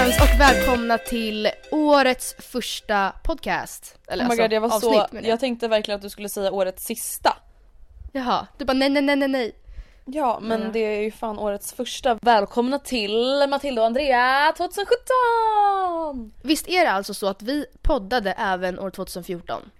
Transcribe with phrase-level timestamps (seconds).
[0.00, 3.98] allesammans och välkomna till årets första podcast.
[4.08, 6.10] Eller oh my alltså, god jag var avsnitt, så, menar jag tänkte verkligen att du
[6.10, 7.36] skulle säga årets sista.
[8.12, 9.52] Jaha, du bara nej nej nej nej nej.
[10.04, 10.68] Ja men Ja.
[10.72, 12.18] det är ju fan årets första.
[12.22, 16.32] Välkomna till Matilda och Andrea 2017!
[16.42, 19.70] Visst är det alltså så att vi poddade även år 2014?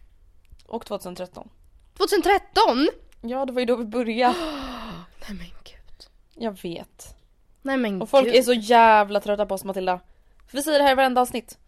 [0.66, 1.48] Och 2013.
[1.96, 2.88] 2013?
[3.20, 4.34] Ja det var ju då vi började.
[5.28, 6.06] Nej men gud.
[6.34, 7.19] Jag vet.
[7.62, 8.34] Nej men Och folk gud.
[8.34, 10.00] är så jävla trötta på oss Matilda.
[10.46, 11.58] För vi säger det här i varenda avsnitt.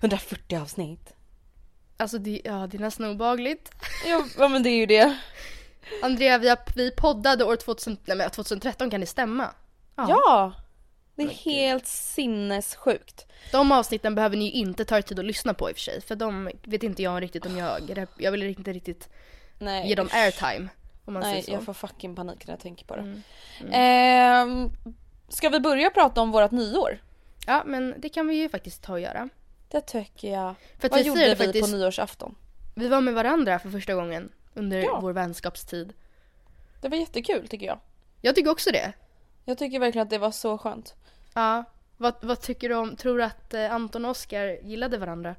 [0.00, 1.14] 140 avsnitt.
[1.96, 3.70] Alltså det, ja, det är nästan obehagligt.
[4.06, 5.18] Ja, ja men det är ju det.
[6.02, 9.50] Andrea vi, har, vi poddade år 2000, nej, men 2013 kan det stämma?
[9.96, 10.52] Ja!
[11.16, 13.26] Det är helt sinnessjukt.
[13.52, 15.80] De avsnitten behöver ni ju inte ta er tid att lyssna på i och för
[15.82, 16.00] sig.
[16.00, 19.08] För de vet inte jag riktigt om jag, jag vill inte riktigt
[19.58, 19.88] Nej.
[19.88, 20.68] ge dem airtime.
[21.04, 21.50] Om man Nej säger så.
[21.50, 23.02] jag får fucking panik när jag tänker på det.
[23.02, 23.22] Mm.
[23.72, 24.70] Ehm,
[25.28, 26.98] ska vi börja prata om vårat nyår?
[27.46, 29.28] Ja men det kan vi ju faktiskt ta och göra.
[29.68, 30.54] Det tycker jag.
[30.78, 32.34] För att Vad vi gjorde vi faktiskt, på nyårsafton?
[32.74, 34.98] vi var med varandra för första gången under Ja.
[35.02, 35.92] vår vänskapstid.
[36.80, 37.78] Det var jättekul tycker jag.
[38.20, 38.92] Jag tycker också det.
[39.44, 40.94] Jag tycker verkligen att det var så skönt.
[41.34, 41.64] Ja.
[41.96, 45.34] Vad, vad tycker du om, tror du att eh, Anton och Oskar gillade varandra?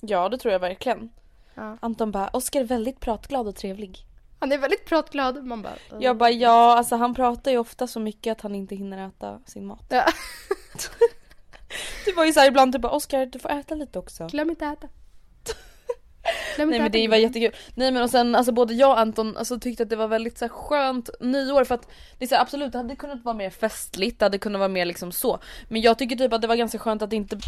[0.00, 1.10] Ja det tror jag verkligen.
[1.54, 1.78] Ja.
[1.80, 3.98] Anton bara, Oskar är väldigt pratglad och trevlig.
[4.44, 5.44] Han är väldigt pratglad.
[5.44, 5.72] Man bara...
[5.72, 5.96] eh.
[6.00, 9.40] Jag bara ja, alltså han pratar ju ofta så mycket att han inte hinner äta
[9.46, 9.84] sin mat.
[9.88, 10.04] Ja.
[12.04, 14.26] Det var ju såhär ibland typ bara Oskar du får äta lite också.
[14.26, 14.88] Glöm inte äta.
[16.58, 17.54] Nej men det var jättekul.
[17.74, 20.38] Nej men och sen alltså både jag och Anton alltså, tyckte att det var väldigt
[20.38, 21.88] så här, skönt nyår för att
[22.18, 24.68] det är så här, absolut det hade kunnat vara mer festligt, det hade kunnat vara
[24.68, 25.38] mer liksom så.
[25.68, 27.38] Men jag tycker typ att det var ganska skönt att det inte,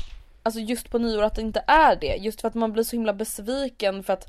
[0.43, 2.17] alltså just på nyår att det inte är det.
[2.17, 4.27] Just för att man blir så himla besviken för att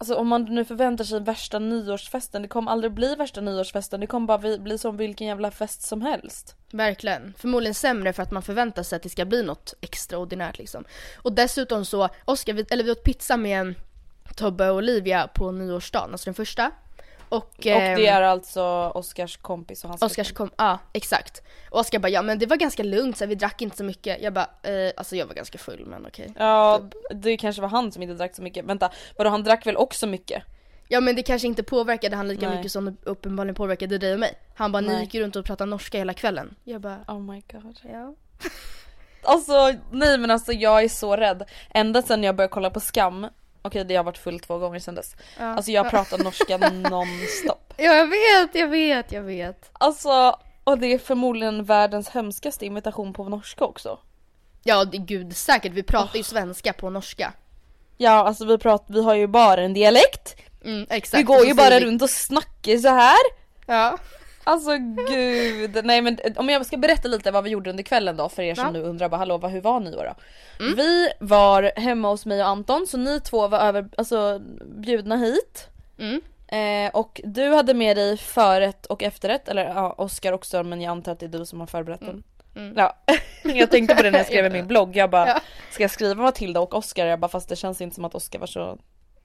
[0.00, 4.06] Alltså om man nu förväntar sig värsta nyårsfesten, det kommer aldrig bli värsta nyårsfesten, det
[4.06, 6.56] kommer bara bli, som vilken jävla fest som helst.
[6.70, 7.34] Verkligen.
[7.38, 10.84] Förmodligen sämre för att man förväntar sig att det ska bli något extraordinärt liksom.
[11.16, 13.74] Och dessutom så, Oskar, vi, eller vi åt pizza med
[14.36, 16.70] Tobbe och Olivia på nyårsdagen, alltså den första.
[17.30, 18.62] Och, Och det ehm, är alltså
[18.94, 20.48] Oskars kompis och hans Oskars flickvän.
[20.48, 21.42] kom, ja exakt.
[21.70, 24.22] Och Oskar bara ja men det var ganska lugnt så vi drack inte så mycket.
[24.22, 26.32] Jag bara eh, alltså jag var ganska full men okej.
[26.38, 26.80] Ja,
[27.14, 28.64] det kanske var han som inte drack så mycket.
[28.64, 30.42] Vänta, vadå han drack väl också mycket?
[30.88, 32.56] Ja men det kanske inte påverkade han lika Nej.
[32.56, 34.32] mycket som det uppenbarligen påverkade dig och mig.
[34.54, 35.00] Han bara ni Nej.
[35.00, 36.54] gick ju runt och pratade norska hela kvällen.
[36.64, 37.80] Jag bara Oh my god.
[37.92, 38.14] ja.
[39.22, 41.42] Alltså nej men alltså jag är så rädd.
[41.74, 43.26] Ända sedan jag började kolla på Skam,
[43.62, 45.16] okej det har varit full två gånger sedan dess.
[45.38, 45.44] ja.
[45.44, 46.56] Alltså jag pratar norska
[46.90, 47.74] nonstop.
[47.76, 49.70] Ja jag vet, jag vet, jag vet.
[49.72, 53.98] Alltså, och det är förmodligen världens hemskaste imitation på norska också.
[54.62, 57.32] Ja det, gud säkert, vi pratar ju svenska på norska.
[57.96, 60.36] Ja alltså vi pratar, vi har ju bara en dialekt.
[60.64, 61.18] Mm, exakt.
[61.20, 63.18] vi går ju bara vi- runt och snackar så här.
[63.66, 63.98] Ja.
[64.44, 64.70] Alltså
[65.08, 65.80] gud.
[65.84, 68.54] Nej men om jag ska berätta lite vad vi gjorde under kvällen då för er
[68.54, 68.70] som Ja.
[68.70, 70.14] nu undrar bara hallå vad, hur var nyår då?
[70.76, 74.40] Vi var hemma hos mig och Anton så ni två var över, alltså
[74.76, 75.68] bjudna hit.
[75.98, 76.20] Mm.
[76.48, 80.90] Eh, och du hade med dig förrätt och efterrätt, eller ja Oskar också men jag
[80.90, 82.22] antar att det är du som har förberett den.
[82.56, 82.74] Mm.
[82.76, 82.96] Ja,
[83.44, 85.40] jag tänkte på det när jag skrev i min blogg, jag bara Ja.
[85.70, 87.06] ska jag skriva Matilda och Oskar?
[87.06, 88.78] Jag bara fast det känns inte som att Oskar var så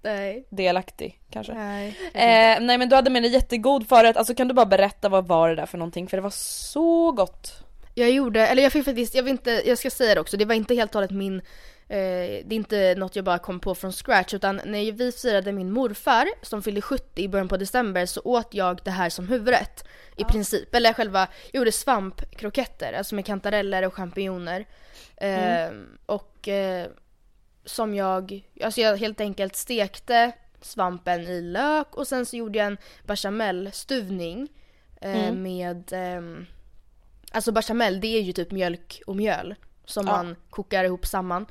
[0.05, 0.47] Nej.
[0.49, 1.53] delaktig kanske.
[1.53, 1.87] Nej.
[2.13, 5.27] Eh, nej men du hade med dig jättegod förrätt, alltså kan du bara berätta vad
[5.27, 6.07] var det där för någonting?
[6.07, 7.53] För det var så gott.
[7.93, 10.45] Jag gjorde, eller jag fick faktiskt, jag vill inte, jag ska säga det också, det
[10.45, 11.35] var inte helt och hållet min
[11.87, 11.97] eh,
[12.45, 15.71] det är inte något jag bara kom på från scratch utan när vi firade min
[15.71, 19.87] morfar som fyllde 70 i början på december så åt jag det här som huvudrätt
[20.17, 20.75] i princip.
[20.75, 24.65] Eller själva, jag gjorde svampkroketter, alltså med kantareller och champinjoner.
[25.17, 25.69] Eh,
[26.05, 26.87] Och eh,
[27.65, 30.31] som jag, alltså jag helt enkelt stekte
[30.62, 34.47] svampen i lök och sen så gjorde jag en bechamelsstuvning
[35.01, 36.45] eh, med ehm,
[37.31, 40.12] Alltså bechamel det är ju typ mjölk och mjöl som Ja.
[40.12, 41.45] man kokar ihop samman.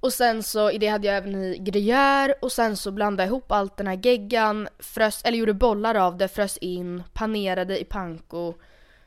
[0.00, 3.28] Och sen så i det hade jag även i gruyère och sen så blandade jag
[3.28, 7.84] ihop allt den här geggan, frös, eller gjorde bollar av det, frös in, panerade i
[7.84, 8.54] panko,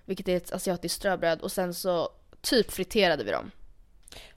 [0.05, 2.09] vilket är ett asiatiskt ströbröd och sen så
[2.41, 3.51] typ friterade vi dem.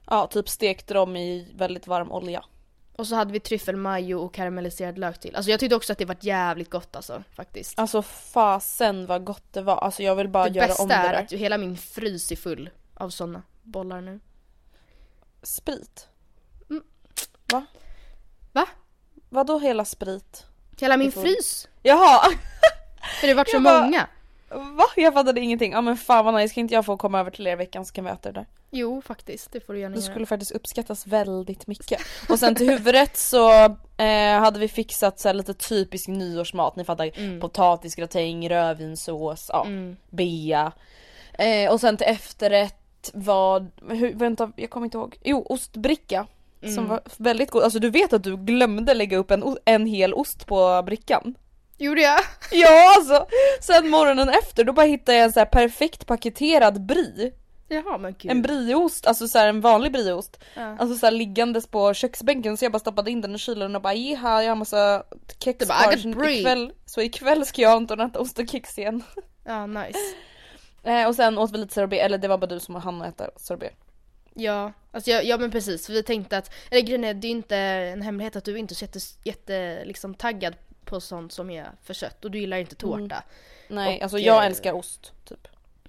[0.07, 2.43] Ja, typ stekte dem i väldigt varm olja.
[2.95, 5.35] Och så hade vi tryffelmajo och karamelliserad lök till.
[5.35, 7.79] Alltså jag tyckte också att det var jävligt gott alltså faktiskt.
[7.79, 10.95] Alltså fasen vad gott det var, alltså jag vill bara det göra bästa om det
[10.95, 11.23] är där.
[11.23, 14.19] att ju hela min frys är full av såna bollar nu.
[15.43, 16.07] Sprit?
[16.69, 16.83] Mm.
[17.51, 17.65] Va?
[18.51, 18.65] Va?
[19.29, 20.45] Vadå hela sprit?
[20.79, 21.67] Hela min Det frys!
[21.83, 22.29] Jaha!
[23.21, 24.07] För det vart så bara- många.
[24.51, 24.85] Va?
[24.95, 25.71] Jag fattade ingenting.
[25.71, 27.85] Ja men fan vad nice, kan inte jag få komma över till er i veckan
[27.85, 28.45] så kan vi äta det där?
[28.71, 30.11] Jo faktiskt, det får du gärna Det göra.
[30.11, 32.01] skulle faktiskt uppskattas väldigt mycket.
[32.29, 33.51] Och sen till huvudrätt så
[33.97, 37.39] eh, hade vi fixat så lite typisk nyårsmat, ni fattar Mm.
[37.39, 39.95] potatisgratäng, rödvinssås, ja, Mm.
[40.09, 40.71] bea.
[41.33, 46.27] Eh, och sen till efterrätt var, hur, vänta jag kommer inte ihåg, jo ostbricka.
[46.61, 46.87] Som Mm.
[46.87, 50.45] var väldigt god, alltså du vet att du glömde lägga upp en, en hel ost
[50.45, 51.35] på brickan?
[51.79, 52.19] Gjorde jag?
[52.51, 53.27] Ja alltså!
[53.61, 57.31] Sen morgonen efter då bara hittade jag en så här perfekt paketerad brie.
[57.67, 58.31] Jaha men gud.
[58.31, 60.39] En brieost, alltså så en vanlig brieost.
[60.55, 60.77] Ja.
[60.79, 63.93] Alltså så liggandes på köksbänken så jag bara stoppade in den i kylen och bara
[63.93, 65.03] jiha jag har massa
[65.39, 68.77] kex kvar got så brie." ikväll, så ikväll ska jag Anton äta ost och kex
[68.77, 69.03] igen.
[69.45, 69.99] Ja nice.
[70.83, 73.29] Eh, och sen åt vi lite sorbet, eller det var bara du som hann äta
[73.35, 73.73] sorbet.
[74.33, 75.89] Ja, alltså jag, ja men precis.
[75.89, 78.73] Vi tänkte att, eller grejen är det är ju inte en hemlighet att du inte
[78.73, 80.55] är så jätte, jätte liksom, taggad
[80.89, 82.97] på sånt som är för sött och du gillar inte tårta.
[82.97, 83.23] Mm.
[83.67, 85.47] Nej Och, alltså jag eh, älskar ost typ.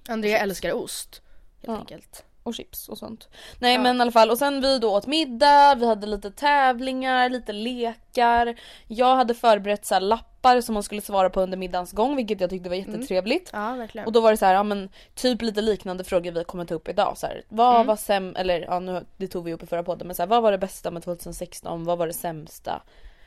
[0.09, 1.21] Andrea älskar ost.
[1.61, 1.77] Helt Ja.
[1.79, 2.23] enkelt.
[2.43, 3.29] Och chips och sånt.
[3.59, 3.81] Nej Ja.
[3.81, 7.53] men i alla fall och sen vi då åt middag, vi hade lite tävlingar, lite
[7.53, 8.55] lekar.
[8.87, 12.49] Jag hade förberett så lappar som man skulle svara på under middagens gång vilket jag
[12.49, 13.49] tyckte var jättetrevligt.
[13.53, 14.05] Ja verkligen.
[14.07, 16.73] Och då var det så här, ja men typ lite liknande frågor vi kommer ta
[16.75, 17.17] upp idag.
[17.17, 17.87] Så här, vad Mm.
[17.87, 20.27] var säm, eller ja nu, det tog vi upp i förra podden, men så här,
[20.27, 21.83] vad var det bästa med 2016?
[21.83, 22.81] Vad var det sämsta?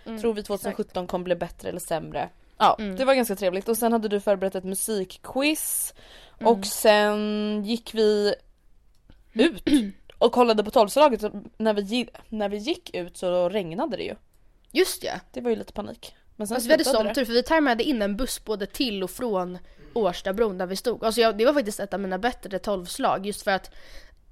[0.06, 2.28] Mm, Tror vi 2017 kommer bli bättre eller sämre?
[2.58, 2.96] Ja, Mm.
[2.96, 3.68] det var ganska trevligt.
[3.68, 5.94] Och sen hade du förberett ett musikquiz.
[6.40, 6.52] Mm.
[6.52, 8.34] Och sen gick vi
[9.32, 9.62] ut
[10.18, 11.20] och kollade på tolvslaget.
[11.58, 14.14] När vi, när vi gick ut så regnade det ju.
[14.72, 15.12] Just ja.
[15.32, 16.14] Det var ju lite panik.
[16.36, 19.02] Men sen Alltså vi hade sån tur för vi tajmade in en buss både till
[19.02, 19.58] och från
[19.94, 21.04] Årstabron där vi stod.
[21.04, 23.70] Alltså jag, det var faktiskt ett av mina bättre tolvslag just för att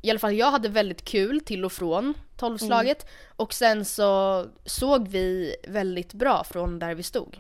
[0.03, 3.15] i alla fall jag hade väldigt kul till och från tolvslaget Mm.
[3.37, 7.37] och sen så såg vi väldigt bra från där vi stod.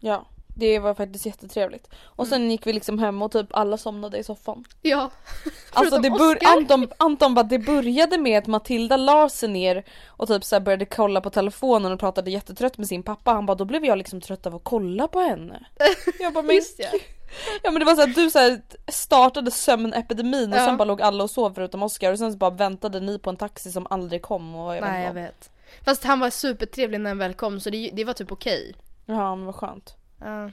[0.00, 0.26] Ja,
[0.58, 1.88] det var faktiskt jättetrevligt.
[2.04, 2.50] Och sen Mm.
[2.50, 4.64] gick vi liksom hem och typ alla somnade i soffan.
[4.82, 5.10] Ja.
[5.72, 6.38] Alltså det bör-.
[6.56, 10.84] Anton, Anton bara det började med att Matilda la sig ner och typ så började
[10.84, 13.32] kolla på telefonen och pratade jättetrött med sin pappa.
[13.32, 15.66] Han bara då blev jag liksom trött av att kolla på henne.
[16.20, 16.88] Jag bara men, ja.
[17.62, 20.64] ja men det var så här, du så här startade sömnepidemin och Ja.
[20.66, 23.30] sen bara låg alla och sov förutom Oscar och sen så bara väntade ni på
[23.30, 25.50] en taxi som aldrig kom och jag Nej jag vet.
[25.84, 28.74] Fast han var supertrevlig när han väl kom så det, det var typ okej.
[29.06, 29.96] Ja men vad skönt.
[30.20, 30.50] Ja.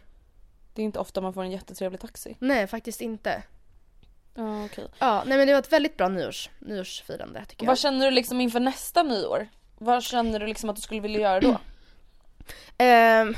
[0.73, 2.35] Det är inte ofta man får en jättetrevlig taxi.
[2.39, 3.43] nej faktiskt inte.
[4.35, 4.87] Ja okej.
[4.99, 7.67] Ja nej men det var ett väldigt bra nyårs, nyårsfirande tycker jag.
[7.71, 9.47] Vad känner du liksom inför nästa nyår?
[9.77, 11.57] Vad känner du liksom att du skulle vilja göra då?
[12.77, 13.35] Ehm,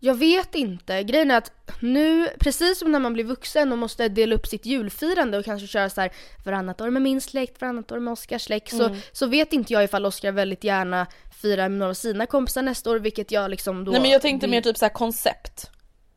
[0.00, 1.02] jag vet inte.
[1.02, 4.66] Grejen är att nu, precis som när man blir vuxen och måste dela upp sitt
[4.66, 6.12] julfirande och kanske köra så här
[6.44, 9.84] varannat år med min släkt, varannat år med Oskars släkt, så, så vet inte jag
[9.84, 11.06] ifall Oskar väldigt gärna
[11.42, 13.92] firar med några av sina kompisar nästa år, vilket jag liksom då...
[13.92, 15.70] Nej men jag tänkte mer typ så här koncept.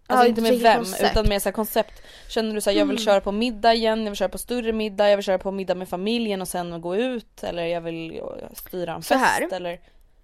[0.07, 0.99] Alltså Ja, inte med vem koncept.
[1.01, 1.11] Mm.
[1.11, 2.01] utan mer så här koncept.
[2.29, 4.73] Känner du så här, jag vill köra på middag igen, jag vill köra på större
[4.73, 8.21] middag, jag vill köra på middag med familjen och sen gå ut eller jag vill
[8.53, 9.53] styra en Så fest här.
[9.53, 9.79] eller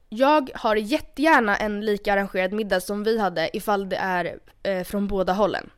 [0.10, 5.08] Jag har jättegärna en lika arrangerad middag som vi hade ifall det är eh, från
[5.08, 5.70] båda hållen.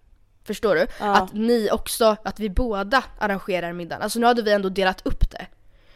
[0.43, 0.87] Förstår du?
[0.99, 1.15] Ja.
[1.17, 4.01] Att ni också, att vi båda arrangerar middagen.
[4.01, 5.47] Alltså nu hade vi ändå delat upp det.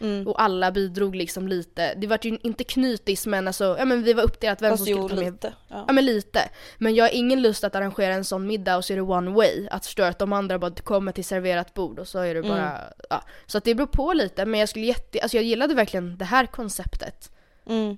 [0.02, 0.28] Mm.
[0.28, 1.94] Och alla bidrog liksom lite.
[1.96, 4.86] Det var ju inte knytis men alltså, ja men vi var uppdelat vem Fast som
[4.86, 5.34] skulle jo ta med.
[5.34, 5.54] lite.
[5.68, 5.86] Ja.
[5.88, 6.50] Ja men lite.
[6.78, 9.32] Men jag har ingen lust att arrangera en sån middag och så är det one
[9.32, 9.68] way.
[9.72, 12.70] Att förstå att de andra bara kommer till serverat bord och så är det bara,
[12.72, 12.94] Mm.
[13.10, 13.24] ja.
[13.46, 16.26] Så att det beror på lite men jag skulle jätte, alltså jag gillade verkligen det
[16.26, 17.32] här konceptet.
[17.66, 17.98] Mm.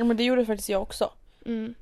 [0.00, 1.12] Ja men det gjorde faktiskt jag också.
[1.46, 1.74] Mm.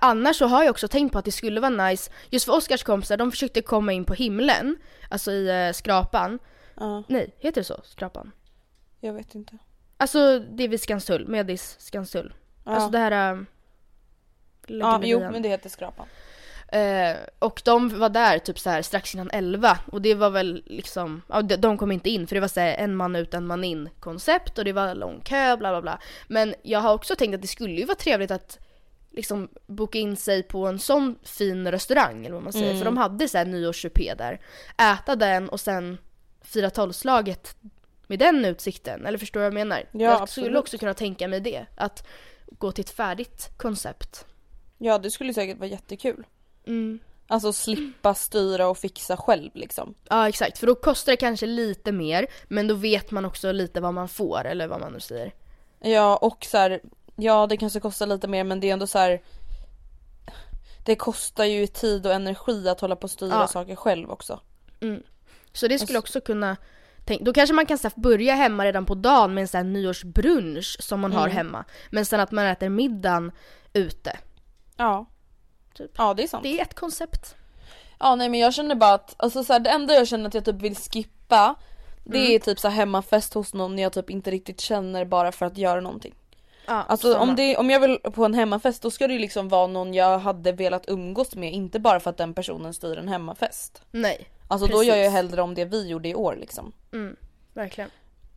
[0.00, 2.82] Annars så har jag också tänkt på att det skulle vara nice, just för Oscars
[2.82, 4.76] kompisar, de försökte komma in på himlen,
[5.08, 6.38] alltså i eh, skrapan.
[6.74, 7.80] Ja, Nej, heter det så?
[7.84, 8.32] Skrapan?
[9.00, 9.58] jag vet inte.
[9.96, 12.34] Alltså det är vid Skanstull, Medis Skanstull.
[12.64, 13.32] Ja, Alltså det här...
[13.32, 13.40] Äh,
[14.66, 16.06] ja jo men det heter skrapan.
[16.72, 20.62] Eh, och de var där typ så här strax innan 11 och det var väl
[20.66, 23.46] liksom, ja de, kom inte in för det var så här en man ut en
[23.46, 25.98] man in koncept och det var lång kö bla bla bla.
[26.28, 28.58] Men jag har också tänkt att det skulle ju vara trevligt att
[29.10, 32.70] liksom boka in sig på en sån fin restaurang eller vad man säger.
[32.70, 32.78] Mm.
[32.78, 34.40] För de hade så här nyårschupé där.
[34.92, 35.98] Äta den och sen
[36.42, 37.56] fira tolvslaget
[38.06, 39.06] med den utsikten.
[39.06, 39.78] Eller förstår du vad jag menar?
[39.92, 40.46] Ja, jag absolut.
[40.46, 41.66] skulle också kunna tänka mig det.
[41.76, 42.06] Att
[42.46, 44.26] gå till ett färdigt koncept.
[44.78, 46.24] Ja det skulle säkert vara jättekul.
[46.66, 46.98] Mm.
[47.26, 49.94] Alltså slippa styra och fixa själv liksom.
[50.08, 53.80] Ja exakt, för då kostar det kanske lite mer men då vet man också lite
[53.80, 55.34] vad man får eller vad man nu säger.
[55.80, 56.80] Ja och så här,
[57.16, 59.22] ja det kanske kostar lite mer men det är ändå så här.
[60.84, 63.46] Det kostar ju tid och energi att hålla på och styra Ja.
[63.46, 64.40] saker själv också.
[64.80, 65.02] Mm.
[65.52, 66.56] Så det skulle Alltså- också kunna
[67.04, 69.58] tänk, då kanske man kan så här, börja hemma redan på dagen med en sån
[69.58, 71.36] här nyårsbrunch som man har Mm.
[71.36, 71.64] hemma.
[71.90, 73.32] Men sen att man äter middagen
[73.72, 74.18] ute.
[74.76, 75.06] Ja.
[75.74, 75.90] Typ.
[75.98, 76.42] Ja det är sant.
[76.42, 77.34] Det är ett koncept.
[77.98, 80.34] Ja nej men jag känner bara att, alltså så här, det enda jag känner att
[80.34, 81.54] jag typ vill skippa
[82.04, 82.32] Det Mm.
[82.34, 85.58] är typ så här hemmafest hos någon jag typ inte riktigt känner bara för att
[85.58, 86.14] göra någonting.
[86.66, 89.48] Ja, Alltså om, det, om jag vill på en hemmafest då ska det ju liksom
[89.48, 93.08] vara någon jag hade velat umgås med, inte bara för att den personen styr en
[93.08, 93.82] hemmafest.
[93.90, 95.12] Nej, Alltså då gör jag Precis.
[95.14, 96.72] hellre om det vi gjorde i år liksom.
[96.92, 97.16] mm,
[97.54, 97.90] verkligen.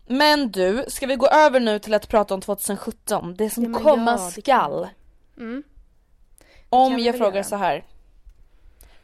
[0.07, 3.35] Men du, ska vi gå över nu till att prata om 2017?
[3.37, 4.87] Det som Ja, komma ja, det kan skall.
[5.37, 5.63] Mm.
[6.69, 7.83] Om jag frågar så här.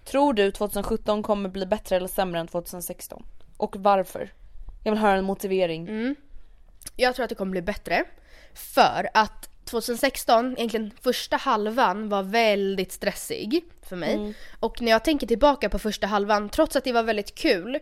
[0.05, 3.23] Tror du 2017 kommer bli bättre eller sämre än 2016?
[3.57, 4.33] Och varför?
[4.83, 5.87] Jag vill höra en motivering.
[5.87, 6.15] Mm.
[6.95, 8.03] Jag tror att det kommer bli bättre.
[8.53, 14.13] För att 2016, egentligen första halvan var väldigt stressig för mig.
[14.13, 14.33] Mm.
[14.59, 17.79] Och när jag tänker tillbaka på första halvan, trots att det var väldigt kul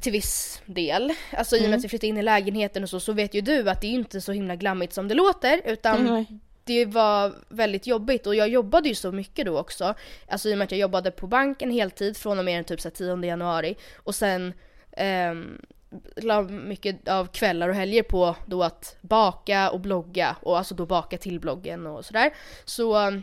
[0.00, 1.78] till viss del, alltså i och med Mm.
[1.78, 3.90] att vi flyttade in i lägenheten och så, så vet ju du att det är
[3.90, 6.26] inte så himla glammigt som det låter utan Nej
[6.66, 9.94] det var väldigt jobbigt och jag jobbade ju så mycket då också.
[10.28, 12.80] Alltså i och med att jag jobbade på banken heltid från och med den typ
[12.80, 14.52] så 10 januari och sen
[14.92, 15.34] eh,
[16.16, 20.86] la mycket av kvällar och helger på då att baka och blogga och alltså då
[20.86, 22.34] baka till bloggen och sådär.
[22.64, 23.22] Så ehm,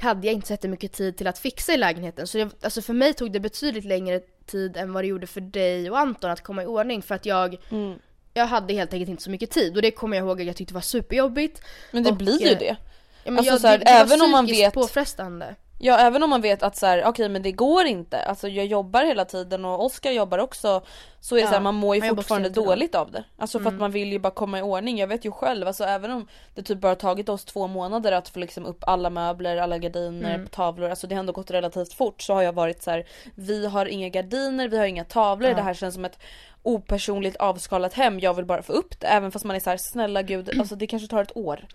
[0.00, 2.92] hade jag inte så mycket tid till att fixa i lägenheten så jag, alltså för
[2.94, 6.42] mig tog det betydligt längre tid än vad det gjorde för dig och Anton att
[6.42, 7.98] komma i ordning för att jag Mm
[8.34, 10.56] jag hade helt enkelt inte så mycket tid och det kommer jag ihåg att jag
[10.56, 11.62] tyckte var superjobbigt.
[11.90, 12.76] Men det Och, blir ju eh, det.
[13.24, 15.54] Ja, men Alltså jag, så här, det, det var även om man vet- påfrestande.
[15.82, 18.66] Ja även om man vet att så här, okej men det går inte, alltså jag
[18.66, 20.82] jobbar hela tiden och Oskar jobbar också
[21.20, 23.24] Så är det Ja, så här, man mår ju fortfarande dåligt av det.
[23.38, 25.84] Alltså för att man vill ju bara komma i ordning, jag vet ju själv, alltså
[25.84, 29.56] även om det typ bara tagit oss två månader att få liksom upp alla möbler,
[29.56, 30.46] alla gardiner, Mm.
[30.46, 33.66] tavlor, alltså det har ändå gått relativt fort så har jag varit så här, vi
[33.66, 35.56] har inga gardiner, vi har inga tavlor, Ja.
[35.56, 36.18] det här känns som ett
[36.62, 39.76] opersonligt avskalat hem, jag vill bara få upp det även fast man är så här,
[39.76, 41.66] snälla gud, alltså det kanske tar ett år.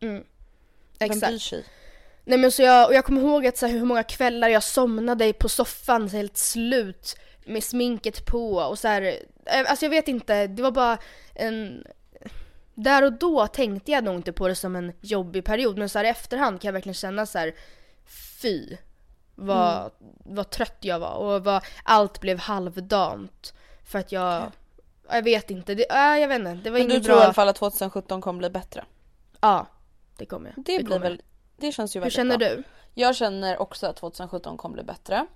[0.00, 0.24] Vem
[0.98, 1.26] Exakt.
[1.26, 1.64] bryr sig?
[2.24, 4.62] Nej men så jag, och jag kommer ihåg att så här, hur många kvällar jag
[4.62, 9.02] somnade på soffan så helt slut med sminket på och så här,
[9.46, 10.98] eh, alltså jag vet inte, det var bara
[11.34, 11.84] en
[12.74, 15.98] där och då tänkte jag nog inte på det som en jobbig period men så
[15.98, 17.54] här i efterhand kan jag verkligen känna så här
[18.42, 18.76] fy
[19.34, 19.90] vad,
[20.24, 24.52] vad trött jag var och vad allt blev halvdant för att jag
[25.10, 27.18] jag vet inte, det, äh, jag vet inte, det var Men du inget tror i
[27.18, 27.24] bra.
[27.24, 28.84] alla fall att 2017 kommer bli bättre?
[29.40, 29.66] Ja,
[30.16, 30.64] det kommer jag.
[30.64, 31.00] Det, blir kommer.
[31.00, 31.22] väl,
[31.56, 32.48] det känns ju Hur väldigt känner bra.
[32.48, 32.62] du?
[32.94, 35.26] Jag känner också att 2017 kommer bli bättre.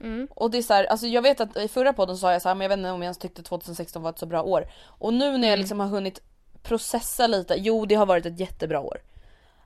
[0.00, 0.28] Mm.
[0.30, 2.48] Och det är så här, alltså jag vet att i förra podden sa jag så
[2.48, 4.68] här, men jag vet inte om jag ens tyckte 2016 var ett så bra år.
[4.86, 5.50] Och nu när Mm.
[5.50, 6.20] jag liksom har hunnit
[6.62, 9.00] processa lite, jo det har varit ett jättebra år.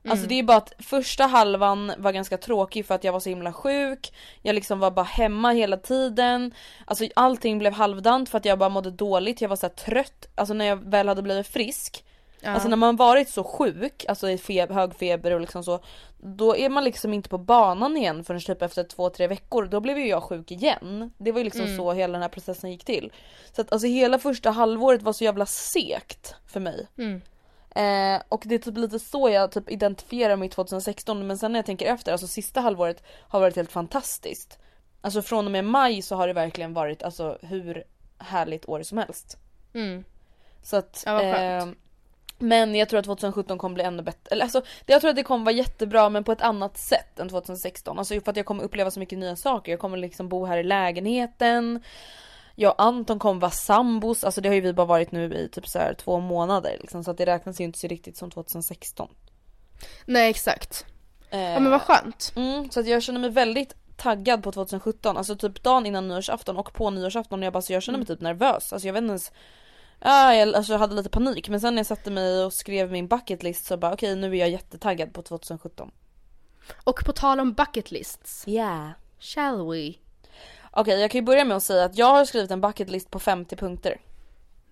[0.04, 0.12] Mm.
[0.12, 3.28] Alltså det är bara att första halvan var ganska tråkig för att jag var så
[3.28, 4.12] himla sjuk,
[4.42, 6.54] jag liksom var bara hemma hela tiden.
[6.84, 10.26] Alltså allting blev halvdant för att jag bara mådde dåligt, jag var så trött.
[10.34, 12.04] Alltså när jag väl hade blivit frisk
[12.42, 12.50] Ja.
[12.50, 15.80] Alltså när man varit så sjuk, alltså i feb- hög feber och liksom så
[16.18, 19.66] Då är man liksom inte på banan igen förrän typ efter två, tre veckor.
[19.66, 21.12] Då blev ju jag sjuk igen.
[21.18, 21.76] Det var ju liksom Mm.
[21.76, 23.12] så hela den här processen gick till.
[23.52, 26.86] Så att alltså hela första halvåret var så jävla segt för mig.
[26.98, 27.20] Mm.
[27.74, 31.58] Eh, och det är typ lite så jag typ identifierar mig 2016 men sen när
[31.58, 34.58] jag tänker efter, alltså sista halvåret har varit helt fantastiskt.
[35.00, 37.84] Alltså från och med maj så har det verkligen varit alltså hur
[38.18, 39.36] härligt år som helst.
[39.74, 40.04] Mm.
[40.62, 41.24] Så att, Ja, vad
[41.58, 41.66] eh,
[42.40, 44.28] men jag tror att 2017 kommer bli ännu bättre.
[44.30, 47.28] Eller alltså, jag tror att det kommer vara jättebra men på ett annat sätt än
[47.28, 47.98] 2016.
[47.98, 49.72] Alltså för att jag kommer uppleva så mycket nya saker.
[49.72, 51.82] Jag kommer liksom bo här i lägenheten.
[52.54, 54.24] Jag och Anton kommer vara sambos.
[54.24, 56.76] Alltså det har ju vi bara varit nu i typ så här två månader.
[56.80, 59.08] Liksom, så att det räknas ju inte så riktigt som 2016.
[60.04, 60.86] Nej exakt.
[61.30, 62.32] Eh, Ja men vad skönt.
[62.36, 65.16] Mm, så att jag känner mig väldigt taggad på 2017.
[65.16, 67.42] Alltså typ dagen innan nyårsafton och på nyårsafton.
[67.42, 68.72] Jag, bara, så jag känner mig typ nervös.
[68.72, 69.32] Alltså jag vet inte ens.
[70.00, 73.08] Ja, jag, alltså hade lite panik men sen när jag satte mig och skrev min
[73.08, 75.90] bucket list så bara okej nu är jag jättetaggad på 2017.
[76.84, 78.44] Och på tal om bucket lists.
[78.48, 78.90] Yeah.
[79.18, 79.94] Shall we?
[80.70, 83.10] Okej jag kan ju börja med att säga att jag har skrivit en bucket list
[83.10, 84.00] på 50 punkter.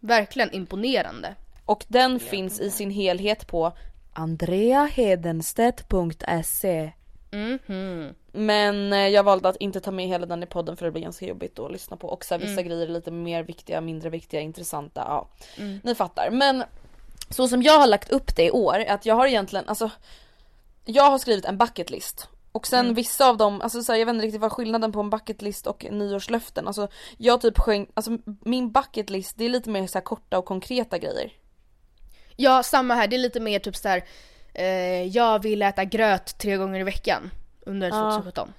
[0.00, 1.34] Verkligen imponerande.
[1.64, 3.72] Och den finns i sin helhet på
[4.12, 6.92] andreahedenstedt.se
[7.30, 8.14] Mhm.
[8.38, 11.02] Men eh, jag valde att inte ta med hela den i podden för det blir
[11.02, 12.08] ganska jobbigt att lyssna på.
[12.08, 15.00] Och så här, vissa grejer är lite mer viktiga, mindre viktiga, intressanta.
[15.06, 15.28] Ja,
[15.82, 16.30] ni fattar.
[16.30, 16.64] Men
[17.30, 19.90] så som jag har lagt upp det i år att jag har egentligen, alltså
[20.84, 22.28] jag har skrivit en bucket list.
[22.52, 25.00] Och sen vissa av dem, alltså så här, jag vet inte riktigt vad skillnaden på
[25.00, 26.66] en bucket list och nyårslöften.
[26.66, 30.38] Alltså jag typ sjöng, alltså min bucket list det är lite mer så här korta
[30.38, 31.32] och konkreta grejer.
[32.36, 34.04] Ja samma här, det är lite mer typ så här.
[34.54, 37.30] Eh, jag vill äta gröt tre gånger i veckan
[37.68, 38.52] under 2017.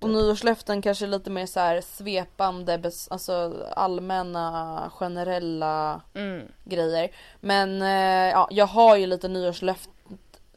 [0.00, 6.46] Och nyårslöften kanske är lite mer så här svepande, alltså allmänna, generella Mm.
[6.64, 7.10] grejer.
[7.40, 9.90] Men eh, ja, jag har ju lite nyårslöft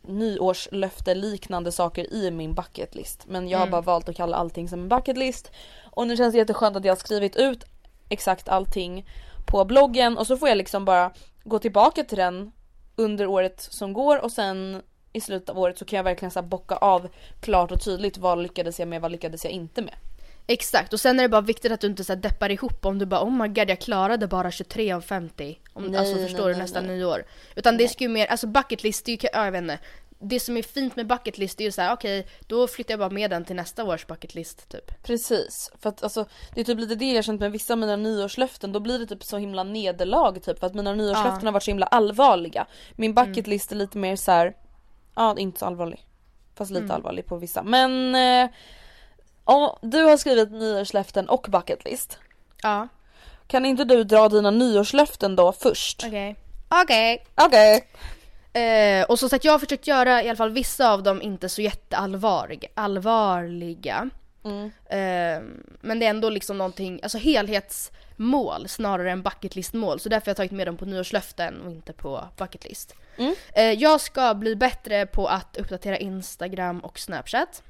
[0.01, 3.25] nyårslöfte liknande saker i min bucket list.
[3.27, 5.51] Men jag har bara valt att kalla allting som en bucket list.
[5.91, 7.63] Och nu känns det jätteskönt att jag har skrivit ut
[8.09, 9.05] exakt allting
[9.47, 11.11] på bloggen och så får jag liksom bara
[11.43, 12.51] gå tillbaka till den
[12.95, 14.81] under året som går och sen
[15.13, 18.41] i slutet av året så kan jag verkligen så bocka av klart och tydligt vad
[18.43, 19.95] lyckades jag med, vad lyckades jag inte med.
[20.47, 22.99] Exakt, och sen är det bara viktigt att du inte så här deppar ihop om
[22.99, 25.59] du bara oh my god jag klarade bara 23 av 50.
[25.73, 26.97] Om, Nej, alltså förstår nej, du nästa nej.
[26.97, 27.25] nyår.
[27.55, 29.79] Utan det ska ju mer, alltså bucket list, det är ju, ja, jag vet inte.
[30.21, 32.99] Det som är fint med bucket list är ju så här: okej då flyttar jag
[32.99, 35.03] bara med den till nästa års bucket list typ.
[35.03, 37.95] Precis, för att alltså det är typ lite det jag känt med vissa av mina
[37.95, 41.35] nyårslöften, då blir det typ så himla nederlag typ för att mina nyårslöften Ja.
[41.35, 41.45] Mm.
[41.45, 42.67] har varit så himla allvarliga.
[42.95, 44.53] Min bucket list är lite mer så här,
[45.19, 46.05] ja inte så allvarlig.
[46.55, 46.83] Fast Mm.
[46.83, 47.63] lite allvarlig på vissa.
[47.63, 48.49] Men eh,
[49.43, 52.17] om du har skrivit nyårslöften och bucket list.
[52.63, 52.87] Ja,
[53.47, 56.03] Kan inte du dra dina nyårslöften då först?
[56.07, 56.35] okej.
[56.69, 57.25] Okej.
[57.35, 57.87] Okej.
[58.53, 61.49] Eh, och som sagt jag har försökt göra i alla fall vissa av dem inte
[61.49, 62.67] så jätteallvarliga.
[62.73, 64.09] Allvarliga.
[64.43, 64.65] Mm.
[64.85, 69.99] Eh, men det är ändå liksom någonting, alltså helhetsmål snarare än bucketlistmål.
[69.99, 72.95] Så därför har jag tagit med dem på nyårslöften och inte på bucketlist.
[73.17, 73.35] Mm.
[73.53, 77.63] Eh, jag ska bli bättre på att uppdatera Instagram och Snapchat.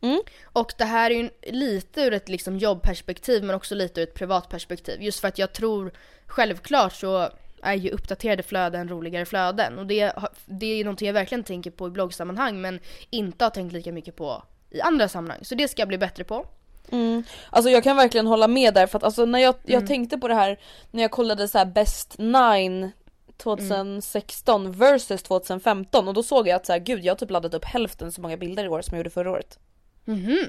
[0.00, 0.22] Mm.
[0.42, 4.14] Och det här är ju lite ur ett liksom jobbperspektiv men också lite ur ett
[4.14, 5.02] privatperspektiv.
[5.02, 5.92] Just för att jag tror,
[6.26, 7.30] självklart så
[7.62, 9.78] är ju uppdaterade flöden roligare flöden.
[9.78, 10.12] Och det,
[10.46, 14.16] det är någonting jag verkligen tänker på i bloggsammanhang men inte har tänkt lika mycket
[14.16, 14.42] på
[14.74, 15.40] i andra sammanhang.
[15.44, 16.46] Så det ska jag bli bättre på.
[16.90, 17.22] Mm.
[17.50, 19.86] Alltså jag kan verkligen hålla med där för att alltså när jag, jag Mm.
[19.88, 20.58] tänkte på det här
[20.90, 22.92] när jag kollade så här best 9
[23.36, 27.54] 2016 versus 2015 och då såg jag att så här, gud jag har typ laddat
[27.54, 29.58] upp hälften så många bilder i år som jag gjorde förra året.
[30.04, 30.46] Mhm.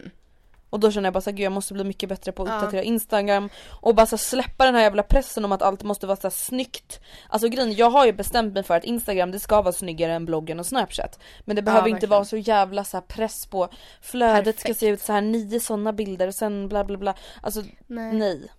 [0.74, 2.50] Och då känner jag bara så här, gud jag måste bli mycket bättre på att
[2.50, 2.56] Ja.
[2.58, 3.50] uppdatera Instagram
[3.82, 6.30] och bara så släppa den här jävla pressen om att allt måste vara så här,
[6.30, 7.00] snyggt.
[7.30, 10.26] Alltså grejen, jag har ju bestämt mig för att Instagram det ska vara snyggare än
[10.26, 11.20] bloggen och snapchat.
[11.46, 12.10] Men det behöver inte verkligen.
[12.10, 13.70] vara så jävla så press på
[14.02, 14.80] flödet ska Perfekt.
[14.80, 17.14] se ut så här nio sådana bilder och sen bla bla bla.
[17.42, 18.14] Alltså Nej.
[18.14, 18.52] nej.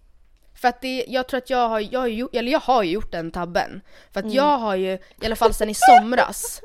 [0.54, 3.30] För att det, jag tror att jag har, jag har eller jag har gjort den
[3.30, 3.80] tabben.
[4.12, 4.28] För Mm.
[4.30, 6.60] att jag har ju, i alla fall sen i somras,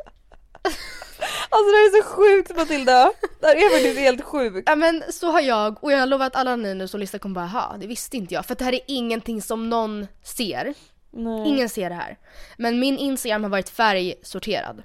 [1.51, 3.11] Alltså det här är så sjukt Matilda!
[3.39, 4.69] Det här är faktiskt helt sjukt.
[4.69, 7.35] Ja men så har jag och jag har lovat alla ni nu som lyssnar kommer
[7.35, 8.45] bara ha det visste inte jag.
[8.45, 10.73] För det här är ingenting som någon ser.
[11.11, 11.47] Nej.
[11.49, 12.17] Ingen ser det här.
[12.57, 14.83] Men min Instagram har varit färgsorterad.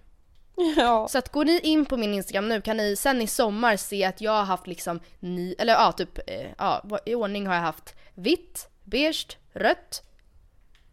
[0.76, 1.08] Ja.
[1.08, 4.04] Så att går ni in på min Instagram nu kan ni sen i sommar se
[4.04, 7.62] att jag har haft liksom ni, eller ja typ, eh, ja i ordning har jag
[7.62, 10.02] haft vitt, beige, rött,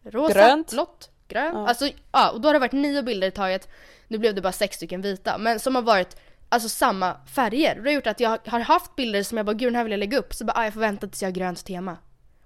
[0.03, 0.71] rosa, Grönt.
[0.71, 1.69] blått, grönt.
[1.69, 3.69] Alltså ja och då har det varit nio bilder i taget.
[4.11, 6.17] Nu blev det bara sex stycken vita men som har varit
[6.49, 7.75] alltså samma färger.
[7.75, 9.91] Det har gjort att jag har haft bilder som jag bara gud den här vill
[9.91, 11.97] jag lägga upp så bara ah, jag får vänta tills jag har grönt tema.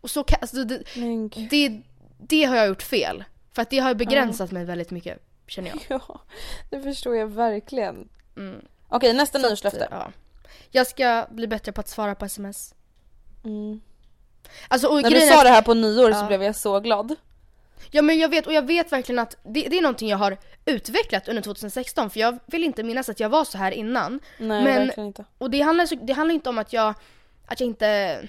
[0.02, 0.84] Och så kan, alltså, det,
[1.50, 1.82] det,
[2.18, 3.24] det har jag gjort fel.
[3.52, 5.80] För att det har begränsat mig väldigt mycket känner jag.
[6.08, 6.22] Ja,
[6.70, 8.10] det förstår jag verkligen.
[8.38, 8.66] Mm.
[8.88, 9.88] Okej nästa Så nyårslöfte.
[9.92, 10.12] Ja.
[10.72, 12.76] Jag ska bli bättre på att svara på sms.
[13.44, 13.82] Mm.
[14.68, 16.28] Alltså När du sa det här på nyår så Ja.
[16.28, 17.16] blev jag så glad.
[17.92, 20.38] Ja men jag vet och jag vet verkligen att det, det är någonting jag har
[20.66, 24.20] utvecklat under 2016 för jag vill inte minnas att jag var så här innan.
[24.38, 25.26] Nej Men- verkligen inte.
[25.38, 26.94] Och det handlar, så, det handlar inte om att jag
[27.48, 28.20] att jag inte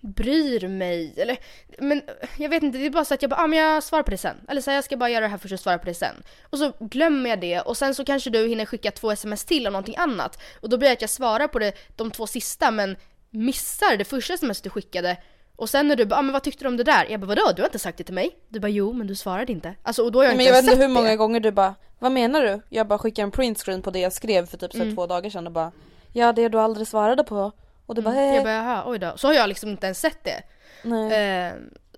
[0.00, 1.36] bryr mig eller
[1.78, 2.02] men
[2.38, 4.10] jag vet inte det är bara så att jag bara ah, men jag svarar på
[4.10, 5.84] det sen eller så här, jag ska bara göra det här först och svara på
[5.84, 9.10] det sen och så glömmer jag det och sen så kanske du hinner skicka två
[9.10, 12.10] sms till om någonting annat och då blir det att jag svarar på det, de
[12.10, 12.96] två sista men
[13.30, 15.16] missar det första sms du skickade
[15.56, 17.06] och sen när du bara ah, men vad tyckte du om det där?
[17.10, 18.30] Jag bara vadå du har inte sagt det till mig?
[18.48, 20.62] Du bara jo men du svarade inte Alltså och då har jag men inte jag
[20.62, 21.16] vet inte hur många det.
[21.16, 22.60] gånger du bara Vad menar du?
[22.68, 25.30] Jag bara skickade en printscreen på det jag skrev för typ så här två dagar
[25.30, 25.72] sedan och bara
[26.12, 27.52] Ja det du aldrig svarade på
[27.86, 29.12] Och du bara Jag eh, bara jaha oj då.
[29.16, 30.42] Så har jag liksom inte ens sett det.
[30.82, 31.46] nej.
[31.46, 31.52] Eh,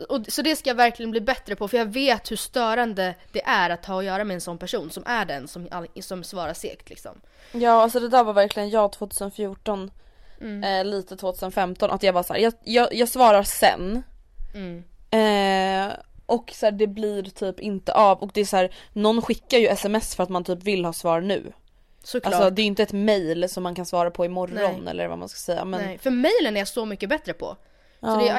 [0.09, 3.43] och, så det ska jag verkligen bli bättre på för jag vet hur störande det
[3.45, 5.69] är att ha att göra med en sån person som är den som,
[6.01, 7.21] som svarar segt liksom.
[7.53, 9.91] Ja alltså det där var verkligen jag 2014
[10.45, 10.65] Mm.
[10.65, 14.03] eh, Lite 2015 att jag var såhär, jag, jag, jag svarar sen
[14.55, 14.85] Mm.
[15.11, 15.93] eh,
[16.27, 19.59] Och så här, det blir typ inte av och det är så här, någon skickar
[19.59, 21.53] ju sms för att man typ vill ha svar nu
[22.05, 22.35] Såklart.
[22.35, 24.91] Alltså det är inte ett mail som man kan svara på imorgon Nej.
[24.91, 27.57] eller vad man ska säga men Nej, för mailen är jag så mycket bättre på.
[28.01, 28.09] ja.
[28.15, 28.39] Så det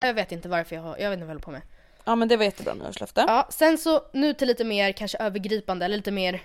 [0.00, 1.62] jag vet inte varför jag har, jag vet inte vad jag håller på med.
[2.04, 3.24] ja men det var jättebra nyårslöfte.
[3.26, 6.42] Ja, sen så nu till lite mer kanske övergripande eller lite mer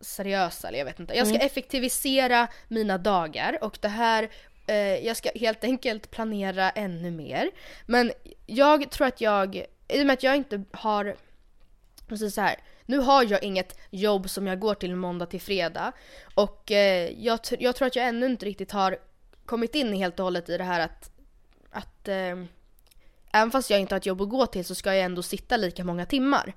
[0.00, 1.14] seriösa eller jag vet inte.
[1.14, 4.30] Jag ska effektivisera mina dagar och det här
[4.66, 7.50] eh, jag ska helt enkelt planera ännu mer.
[7.86, 8.12] Men
[8.46, 9.56] jag tror att jag,
[9.88, 11.16] i och med att jag inte har,
[12.08, 15.92] säger så här, nu har jag inget jobb som jag går till måndag till fredag
[16.34, 18.98] och eh, jag, jag tror att jag ännu inte riktigt har
[19.46, 21.10] kommit in helt och hållet i det här att,
[21.70, 22.36] att eh,
[23.32, 25.56] även fast jag inte har ett jobb att gå till så ska jag ändå sitta
[25.56, 26.54] lika många timmar.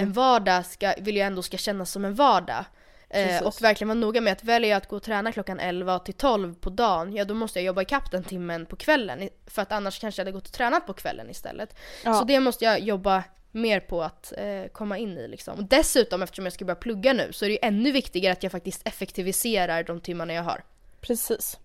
[0.00, 2.64] En vardag ska, vill jag ändå ska kännas som en vardag.
[3.10, 5.98] Eh, och verkligen vara noga med att väljer jag att gå och träna klockan 11
[5.98, 9.28] till 12 på dagen, ja då måste jag jobba ikapp den timmen på kvällen.
[9.46, 11.76] För att annars kanske jag hade gått och tränat på kvällen istället.
[12.04, 12.14] Ja.
[12.14, 15.58] Så det måste jag jobba mer på att eh, komma in i liksom.
[15.58, 18.42] Och dessutom eftersom jag ska börja plugga nu så är det ju ännu viktigare att
[18.42, 20.64] jag faktiskt effektiviserar de timmarna jag har.
[21.00, 21.58] Precis.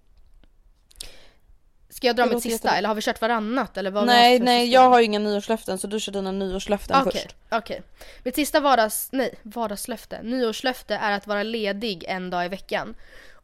[1.90, 2.78] Ska jag dra Det mitt sista jättebra.
[2.78, 5.88] eller har vi kört varannat eller vad nej nej jag har ju inga nyårslöften så
[5.88, 7.36] du kör dina nyårslöften Okej, först.
[7.52, 7.82] okej.
[8.24, 12.96] Mitt sista vardags, nej, vardagslöfte, nyårslöfte är att vara ledig en dag i veckan.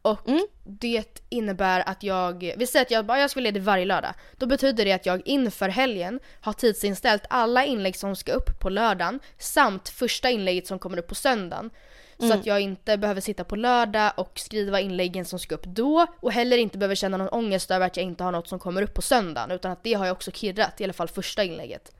[0.02, 0.46] Och Mm.
[0.64, 4.14] det innebär att jag, vi säger att jag bara jag ska vara ledig varje lördag.
[4.38, 8.68] Då betyder det att jag inför helgen har tidsinställt alla inlägg som ska upp på
[8.68, 11.70] lördagen samt första inlägget som kommer upp på söndagen.
[12.18, 12.38] Så Mm.
[12.38, 16.32] att jag inte behöver sitta på lördag och skriva inläggen som ska upp då och
[16.32, 18.94] heller inte behöver känna någon ångest över att jag inte har något som kommer upp
[18.94, 21.92] på söndagen utan att det har jag också kirrat, i alla fall första inlägget.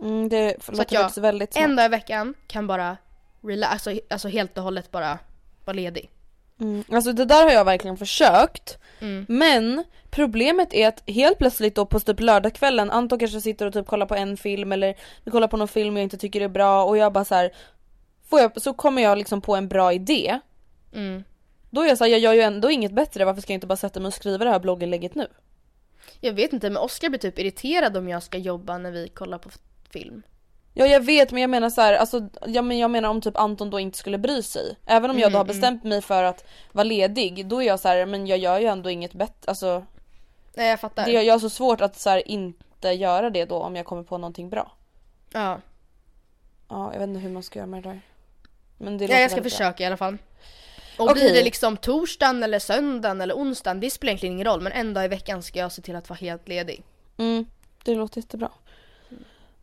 [0.00, 1.64] Mm, det Så att jag väldigt smart.
[1.64, 2.96] en dag i veckan kan bara
[3.42, 5.18] relax, alltså, alltså helt och hållet bara
[5.64, 6.10] vara ledig.
[6.60, 6.84] Mm.
[6.92, 8.78] Alltså det där har jag verkligen försökt.
[9.00, 9.26] Mm.
[9.28, 13.86] Men problemet är att helt plötsligt då på typ lördagskvällen, Anton kanske sitter och typ
[13.86, 16.84] kollar på en film eller vi kollar på någon film jag inte tycker är bra
[16.84, 17.52] och jag bara så här,
[18.30, 20.40] får jag, så kommer jag liksom på en bra idé.
[20.92, 21.24] Mm.
[21.70, 23.76] Då är jag såhär, jag gör ju ändå inget bättre, varför ska jag inte bara
[23.76, 25.28] sätta mig och skriva det här blogginlägget nu?
[26.20, 29.38] Jag vet inte men Oskar blir typ irriterad om jag ska jobba när vi kollar
[29.38, 29.50] på
[29.90, 30.22] film.
[30.74, 33.36] Ja jag vet men jag menar så här, alltså, ja, men jag menar om typ
[33.36, 34.76] Anton då inte skulle bry sig.
[34.86, 37.88] Även om jag då har bestämt mig för att vara ledig, då är jag så
[37.88, 39.84] här, men jag gör ju ändå inget bättre, alltså
[40.54, 41.04] Nej jag fattar.
[41.04, 44.02] det, jag har så svårt att så här, inte göra det då om jag kommer
[44.02, 44.72] på någonting bra.
[45.32, 45.60] Ja.
[46.68, 48.00] Ja jag vet inte hur man ska göra med det där.
[48.80, 49.58] Men det ja jag ska väldigt bra.
[49.68, 50.18] försöka i alla fall.
[50.98, 51.32] Och blir Okej.
[51.32, 55.04] det liksom torsdagen eller söndagen eller onsdagen, det spelar egentligen ingen roll men en dag
[55.04, 56.82] i veckan ska jag se till att vara helt ledig.
[57.18, 57.46] Mm,
[57.84, 58.50] det låter jättebra.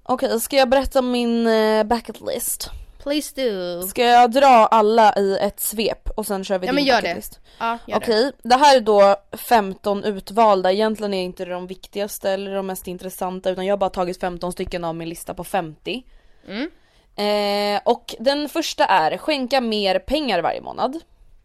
[0.04, 2.70] Okej, ska jag berätta min eh, bucket list?
[3.04, 3.82] Please do.
[3.88, 6.96] Ska jag dra alla i ett svep och sen kör vi Ja din men gör
[6.98, 7.16] bucket det.
[7.16, 7.40] list?
[7.60, 8.06] Ja, gör det.
[8.06, 12.88] Okej, det här är då 15 utvalda, egentligen är inte de viktigaste eller de mest
[12.88, 16.04] intressanta utan jag har bara tagit 15 stycken av min lista på 50.
[16.48, 16.70] Mm.
[17.18, 21.00] Eh, och den första är skänka mer pengar varje månad.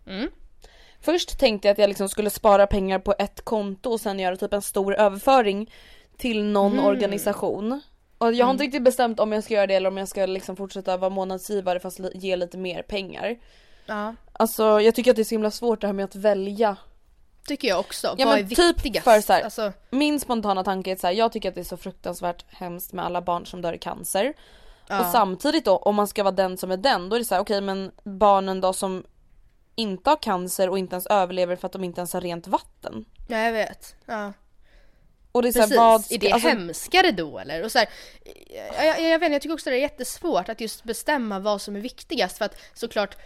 [0.07, 0.29] Mm.
[1.01, 4.37] Först tänkte jag att jag liksom skulle spara pengar på ett konto och sen göra
[4.37, 5.71] typ en stor överföring
[6.17, 6.85] till någon Mm.
[6.85, 7.81] organisation.
[8.19, 10.27] Och jag har inte riktigt bestämt om jag ska göra det eller om jag ska
[10.27, 13.37] liksom fortsätta vara månadsgivare fast ge lite mer pengar.
[13.87, 16.77] Ja, Alltså jag tycker att det är så himla svårt det här med att välja.
[17.47, 18.07] tycker jag också.
[18.19, 19.05] Ja, Vad men är typ viktigast?
[19.05, 21.65] för så här- Alltså, Min spontana tanke är så här, jag tycker att det är
[21.65, 24.35] så fruktansvärt hemskt med alla barn som dör i cancer.
[24.93, 25.01] Ja.
[25.07, 27.35] Och samtidigt då, om man ska vara den som är den, då är det så
[27.35, 29.05] här, okej men barnen då som
[29.75, 33.05] inte har cancer och inte ens överlever för att de inte ens har rent vatten.
[33.29, 33.95] Ja jag vet.
[34.07, 34.33] Ja.
[35.33, 37.65] Och det är så här, Precis, vad ska, är det alltså, hemskare då eller?
[37.65, 37.89] Och så här,
[38.77, 41.77] jag, jag, jag vet jag tycker också det är jättesvårt att just bestämma vad som
[41.77, 43.17] är viktigast för att såklart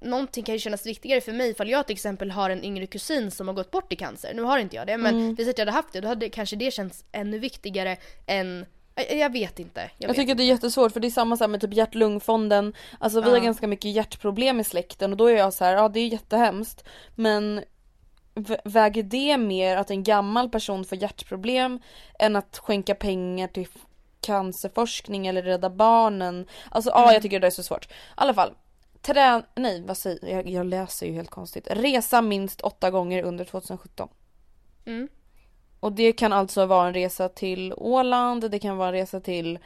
[0.00, 3.30] Någonting kan ju kännas viktigare för mig ifall jag till exempel har en yngre kusin
[3.30, 4.34] som har gått bort i cancer.
[4.34, 5.34] Nu har inte jag det men Mm.
[5.34, 9.16] visst att jag hade haft det då hade kanske det känts ännu viktigare än jag,
[9.18, 9.80] jag vet inte.
[9.80, 11.74] Jag, Jag vet tycker att det är jättesvårt för det är samma sak med typ
[11.74, 12.74] hjärt-lungfonden.
[12.98, 13.34] Alltså vi Ja.
[13.36, 16.06] har ganska mycket hjärtproblem i släkten och då är jag så här, ja det är
[16.06, 16.84] jättehemskt.
[17.14, 17.64] Men
[18.34, 21.80] vä- väger det mer att en gammal person får hjärtproblem
[22.18, 23.68] än att skänka pengar till
[24.20, 26.46] cancerforskning eller rädda barnen?
[26.70, 27.84] Alltså ja jag tycker det är så svårt.
[27.86, 28.54] I alla fall.
[29.02, 29.42] Trä...
[29.54, 30.48] Nej vad säger jag?
[30.48, 31.66] Jag läser ju helt konstigt.
[31.70, 34.08] Resa minst åtta gånger under 2017.
[34.86, 35.08] Mm.
[35.84, 39.58] Och det kan alltså vara en resa till Åland, det kan vara en resa till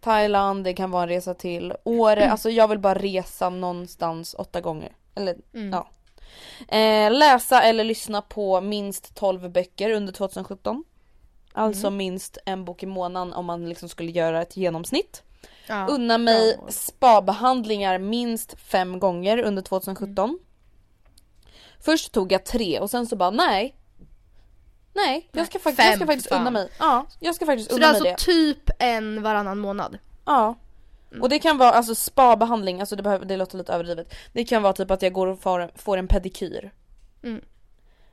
[0.00, 2.30] Thailand, det kan vara en resa till Åre.
[2.30, 4.92] Alltså jag vill bara resa någonstans åtta gånger.
[5.14, 5.72] Eller Mm.
[5.72, 5.88] ja.
[6.76, 10.84] Eh, läsa eller lyssna på minst 12 böcker under 2017.
[11.52, 11.96] Alltså Mm.
[11.96, 15.22] minst en bok i månaden om man liksom skulle göra ett genomsnitt.
[15.66, 20.38] Ja, Unna mig bra spabehandlingar minst fem gånger under 2017.
[21.80, 23.74] Först tog jag tre och sen så bara nej.
[24.94, 26.40] Nej, jag ska, faktiskt, jag ska Fem, faktiskt fan.
[26.40, 26.68] unna mig.
[26.78, 28.32] Ja, jag ska faktiskt Så det unna är mig alltså det.
[28.32, 29.98] typ en varannan månad?
[30.24, 30.54] Ja.
[31.20, 34.14] Och det kan vara alltså spabehandling, alltså det, behöver, det låter lite överdrivet.
[34.32, 36.70] Det kan vara typ att jag går och får, får en pedikyr.
[37.22, 37.40] Mm.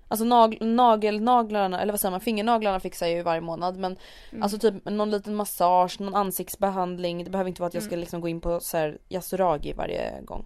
[0.08, 3.98] Alltså nag, nagelnaglarna, eller vad säger man, fingernaglarna fixar jag ju varje månad men
[4.32, 4.44] Mm.
[4.44, 7.24] alltså typ någon liten massage, någon ansiktsbehandling.
[7.24, 7.90] Det behöver inte vara att jag Mm.
[7.90, 10.46] ska liksom gå in på så här Yasuragi varje gång.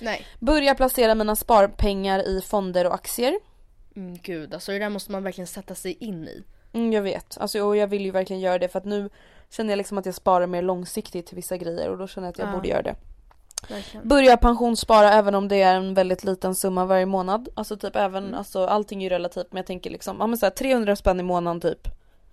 [0.00, 0.26] Nej.
[0.38, 3.38] Börja placera mina sparpengar i fonder och aktier.
[3.96, 6.42] Mm, gud, alltså det där måste man verkligen sätta sig in i.
[6.72, 9.10] Mm, jag vet, alltså, och jag vill ju verkligen göra det för att nu
[9.50, 12.32] känner jag liksom att jag sparar mer långsiktigt till vissa grejer och då känner jag
[12.32, 12.52] att jag Ja.
[12.52, 12.94] borde göra det.
[13.68, 14.08] Verkligen.
[14.08, 17.48] Börja pensionsspara även om det är en väldigt liten summa varje månad.
[17.54, 18.38] Alltså typ även, Mm.
[18.38, 21.20] alltså allting är ju relativt men jag tänker liksom, ja men så här 300 spänn
[21.20, 21.88] i månaden typ.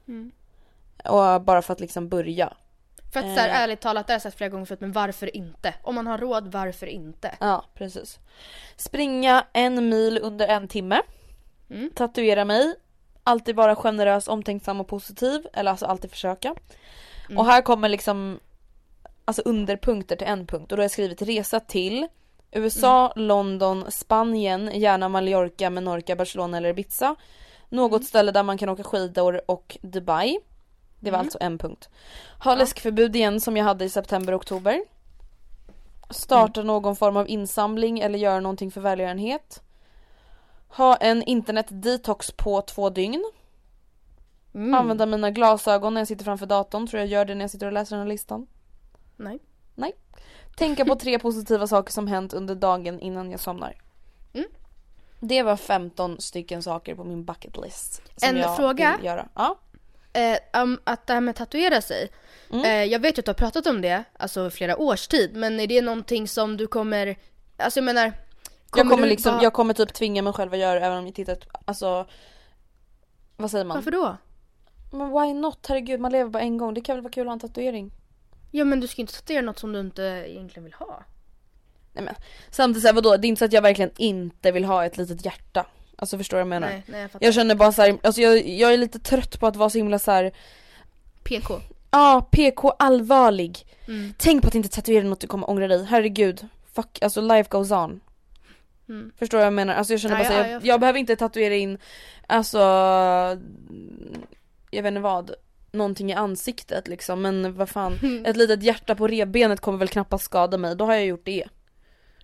[0.08, 0.32] Mm.
[1.06, 2.54] Och bara för att liksom börja.
[3.14, 3.56] För att så här, Eh.
[3.62, 5.74] ärligt talat, det har jag sagt flera gånger förut, men varför inte?
[5.84, 7.36] Om man har råd, varför inte?
[7.40, 8.20] Ja precis.
[8.76, 11.02] Springa en mil under en timme.
[11.70, 11.90] Mm.
[11.96, 12.76] Tatuera mig.
[13.24, 15.48] Alltid vara generös, omtänksam och positiv.
[15.54, 16.56] Eller alltså alltid försöka.
[17.28, 17.38] Mm.
[17.38, 18.40] Och här kommer liksom
[19.26, 22.08] Alltså underpunkter till en punkt och då har jag skrivit resa till
[22.52, 23.28] USA, Mm.
[23.28, 27.16] London, Spanien, gärna Mallorca, Menorca, Barcelona eller Ibiza.
[27.70, 28.04] Något Mm.
[28.04, 30.40] ställe där man kan åka skidor och Dubai.
[31.00, 31.26] Det var Mm.
[31.26, 31.90] alltså en punkt.
[32.44, 32.56] Ha Ja.
[32.56, 34.82] läskförbud igen som jag hade i september oktober.
[36.10, 36.68] Starta Mm.
[36.68, 39.62] någon form av insamling eller göra någonting för välgörenhet.
[40.78, 43.32] Ha en internet detox på två dygn.
[44.54, 44.74] Mm.
[44.74, 46.88] Använda mina glasögon när jag sitter framför datorn.
[46.88, 48.48] Tror jag gör det när jag sitter och läser den här listan.
[49.76, 49.94] Nej.
[50.56, 53.76] Tänka på tre positiva saker som hänt under dagen innan jag somnar.
[54.34, 54.48] Mm.
[55.20, 58.02] Det var 15 stycken saker på min bucket list.
[58.16, 58.96] Som En jag fråga?
[58.98, 59.30] Vill göra.
[59.36, 59.60] Ja.
[60.14, 62.10] Eh, um, att det här med att tatuera sig.
[62.52, 62.66] Mm.
[62.66, 65.60] Eh, jag vet ju att du har pratat om det, alltså flera års tid, men
[65.60, 67.18] är det någonting som du kommer,
[67.58, 68.14] alltså jag menar,
[68.78, 71.06] jag, kommer liksom, bara- jag kommer typ tvinga mig själv att göra det även om
[71.06, 72.06] jag tittar, alltså
[73.38, 73.78] vad säger man?
[73.78, 74.18] Varför då?
[74.92, 75.66] Men why not?
[75.68, 76.74] Herregud man lever bara en gång.
[76.74, 77.92] Det kan väl vara kul att ha en tatuering?
[78.52, 81.04] Ja men du ska inte tatuera något som du inte egentligen vill ha.
[81.94, 82.16] Nej men
[82.50, 83.18] samtidigt såhär vadå?
[83.18, 85.66] Det är inte så att jag verkligen inte vill ha ett litet hjärta.
[85.96, 86.68] Alltså förstår du vad jag menar?
[86.68, 87.26] Nej, nej jag fattar.
[87.26, 90.00] Jag känner bara såhär, alltså jag, jag är lite trött på att vara så himla
[90.00, 90.32] såhär
[91.24, 91.54] PK.
[91.54, 93.66] Ja, ah, PK allvarlig.
[93.88, 94.14] Mm.
[94.18, 95.84] Tänk på att inte tatuera något du kommer ångra dig.
[95.86, 96.48] Herregud.
[96.74, 98.00] Fuck, alltså life goes on.
[98.90, 99.12] Mm.
[99.20, 99.74] Förstår vad jag menar?
[99.76, 101.78] Alltså jag känner Ja, bara ja, jag jag, jag behöver inte tatuera in,
[102.28, 102.58] alltså,
[104.72, 105.32] jag vet inte vad,
[105.72, 107.22] någonting i ansiktet liksom.
[107.22, 110.76] Men vad fan, ett litet hjärta på revbenet kommer väl knappast skada mig.
[110.76, 111.46] Då har jag gjort det.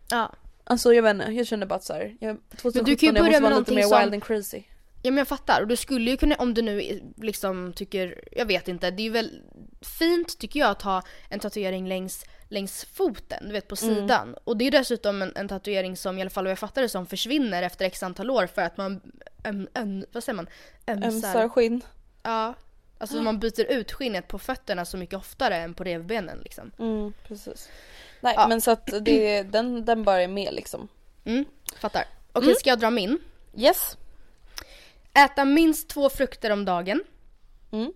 [0.10, 0.32] Ja.
[0.63, 2.15] Alltså jag vet inte, jag känner bara att såhär,
[2.58, 4.63] 2017 du kan ju jag börja måste med vara lite mer som- wild and crazy.
[5.06, 8.45] Ja men jag fattar och du skulle ju kunna, om du nu liksom tycker, jag
[8.45, 9.41] vet inte, det är ju väl
[9.99, 13.96] fint tycker jag att ha en tatuering längs, längs foten, du vet på Mm.
[13.96, 14.36] sidan.
[14.44, 16.89] Och det är dessutom en, en tatuering som i alla fall vad jag fattar det
[16.89, 19.02] som försvinner efter x antal år för att man,
[19.44, 20.48] öm, öm, vad säger man?
[20.88, 21.82] Ömsar skinn.
[22.24, 22.54] Ja.
[22.98, 26.72] Alltså man byter ut skinnet på fötterna så mycket oftare än på revbenen liksom.
[26.80, 27.70] Mm, precis.
[28.22, 28.48] Nej Ja.
[28.48, 30.88] men så att det, den, den bara är med liksom.
[31.26, 31.46] Mm,
[31.80, 32.04] fattar.
[32.34, 33.20] Okej, ska jag dra min?
[33.58, 33.98] Yes.
[35.13, 37.04] Äta minst två frukter om dagen.
[37.72, 37.94] Mm.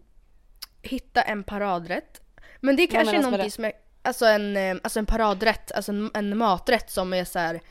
[0.82, 2.22] Hitta en paradrätt.
[2.60, 3.52] Men det är kanske är med någonting det?
[3.52, 3.72] som är,
[4.08, 7.62] alltså en, eh, alltså en paradrätt, alltså en, en maträtt som är så här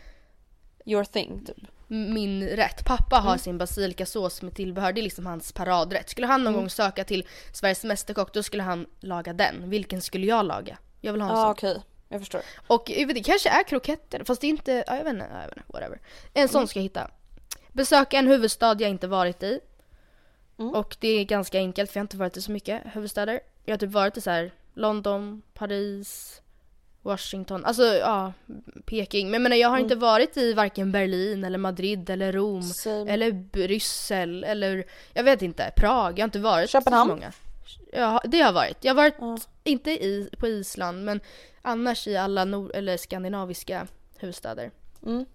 [0.85, 1.57] Your thing typ.
[1.87, 2.85] min rätt.
[2.85, 3.27] Pappa Mm.
[3.29, 6.09] har sin basilikasås med tillbehör, det är liksom hans paradrätt.
[6.11, 6.61] Skulle han någon Mm.
[6.61, 9.71] gång söka till Sveriges Mästerkock då skulle han laga den.
[9.71, 10.79] Vilken skulle jag laga?
[11.01, 11.51] Jag vill ha en Ja sån.
[11.53, 12.41] okej, jag förstår.
[12.67, 15.27] Och jag vet, det kanske är kroketter, fast det är inte, ja, jag vet inte,
[15.33, 16.01] ja, jag vet inte whatever.
[16.35, 17.11] En sån ska jag hitta.
[17.73, 19.61] Besöka en huvudstad jag inte varit i.
[20.59, 20.75] Mm.
[20.75, 23.41] Och det är ganska enkelt för jag har inte varit i så mycket huvudstäder.
[23.65, 26.41] Jag har typ varit i så här London, Paris,
[27.03, 28.33] Washington, alltså ja,
[28.87, 29.27] Peking.
[29.27, 33.11] Men jag menar jag har inte varit i varken Berlin eller Madrid eller Rom Same.
[33.13, 34.85] eller Bryssel eller
[35.15, 36.19] jag vet inte, Prag.
[36.19, 37.11] Jag har inte varit Köpenhamn?
[37.11, 37.33] så många.
[37.93, 38.77] Ja, det har jag varit.
[38.85, 39.39] Jag har varit, Ja.
[39.65, 41.21] inte i, på Island, men
[41.63, 43.87] annars i alla nord eller skandinaviska
[44.19, 44.71] huvudstäder.
[45.07, 45.27] Mm.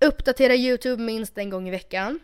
[0.00, 2.20] Uppdatera YouTube minst en gång i veckan.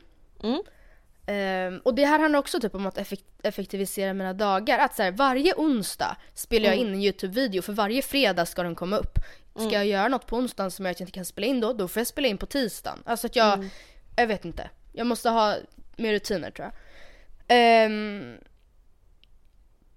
[1.27, 1.75] Mm.
[1.75, 4.79] Ehm, och det här handlar också typ om att effekt- effektivisera mina dagar.
[4.79, 6.89] Att så här, varje onsdag spelar jag Mm.
[6.89, 9.19] in en YouTube-video för varje fredag ska den komma upp.
[9.55, 12.01] Ska jag göra något på onsdagen som jag inte kan spela in då, då får
[12.01, 12.99] jag spela in på tisdagen.
[13.07, 13.71] Alltså att jag, Mm.
[14.17, 14.71] jag vet inte.
[14.93, 15.57] Jag måste ha
[15.97, 16.73] mer rutiner tror jag.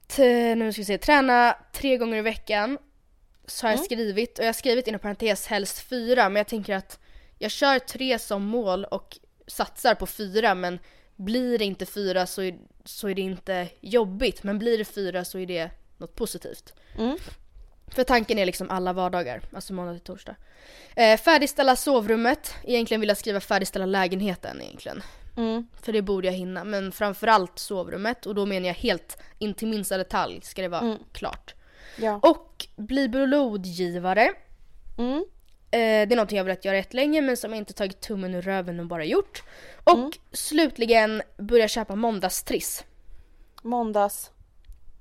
[0.08, 2.78] T- nu ska vi se, träna tre gånger i veckan.
[3.46, 3.86] Så har jag Mm.
[3.86, 7.00] skrivit, och jag har skrivit inom parentes helst fyra, men jag tänker att
[7.40, 10.80] jag kör tre som mål och satsar på fyra, men
[11.16, 15.26] blir det inte fyra så är, så är det inte jobbigt, men blir det fyra
[15.26, 16.74] så är det något positivt.
[16.98, 17.18] Mm.
[17.88, 20.36] För tanken är liksom alla vardagar, alltså måndag till torsdag.
[20.96, 25.04] Eh, färdigställa sovrummet, egentligen vill jag skriva färdigställa lägenheten egentligen.
[25.38, 25.68] Mm.
[25.82, 29.68] För det borde jag hinna, men framförallt sovrummet och då menar jag helt in till
[29.68, 30.98] minsta detalj ska det vara Mm.
[31.12, 31.56] klart.
[31.98, 32.20] Ja.
[32.24, 34.34] Och bli blodgivare.
[34.98, 35.26] Mm.
[35.74, 38.36] Eh, det är någonting jag velat göra rätt länge men som jag inte tagit tummen
[38.36, 39.44] ur röven och bara gjort.
[39.84, 40.12] Och Mm.
[40.32, 42.84] slutligen börja köpa måndagstriss.
[43.64, 44.32] Måndags.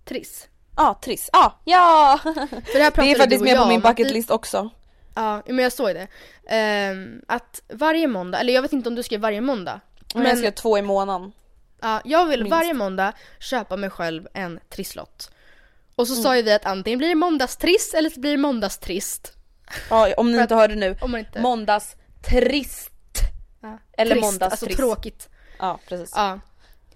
[0.05, 0.49] Triss.
[0.77, 1.31] Ja, ah, Triss.
[1.33, 2.19] Ah, ja!
[2.25, 4.71] För det här Det är faktiskt med på min om att bucket vi- list också.
[5.15, 6.07] Ja, men jag såg det.
[6.47, 9.81] Ehm, att varje måndag, eller jag vet inte om du skrev varje måndag.
[10.15, 11.33] Men jag skrev två i månaden.
[11.81, 12.51] Ja, jag vill Minst.
[12.57, 15.31] varje måndag köpa mig själv en trisslott.
[15.95, 16.23] Och så Mm.
[16.23, 19.33] sa ju vi att antingen blir det måndagstriss eller så blir det måndagstrist.
[19.91, 20.97] Ja, om ni inte hörde nu.
[21.01, 21.41] Om man inte...
[21.41, 21.97] Måndags
[22.31, 22.91] trist.
[23.63, 24.63] ja, eller trist, måndagstriss.
[24.71, 25.29] Alltså tråkigt.
[25.59, 26.13] Ja, precis.
[26.17, 26.41] Ja.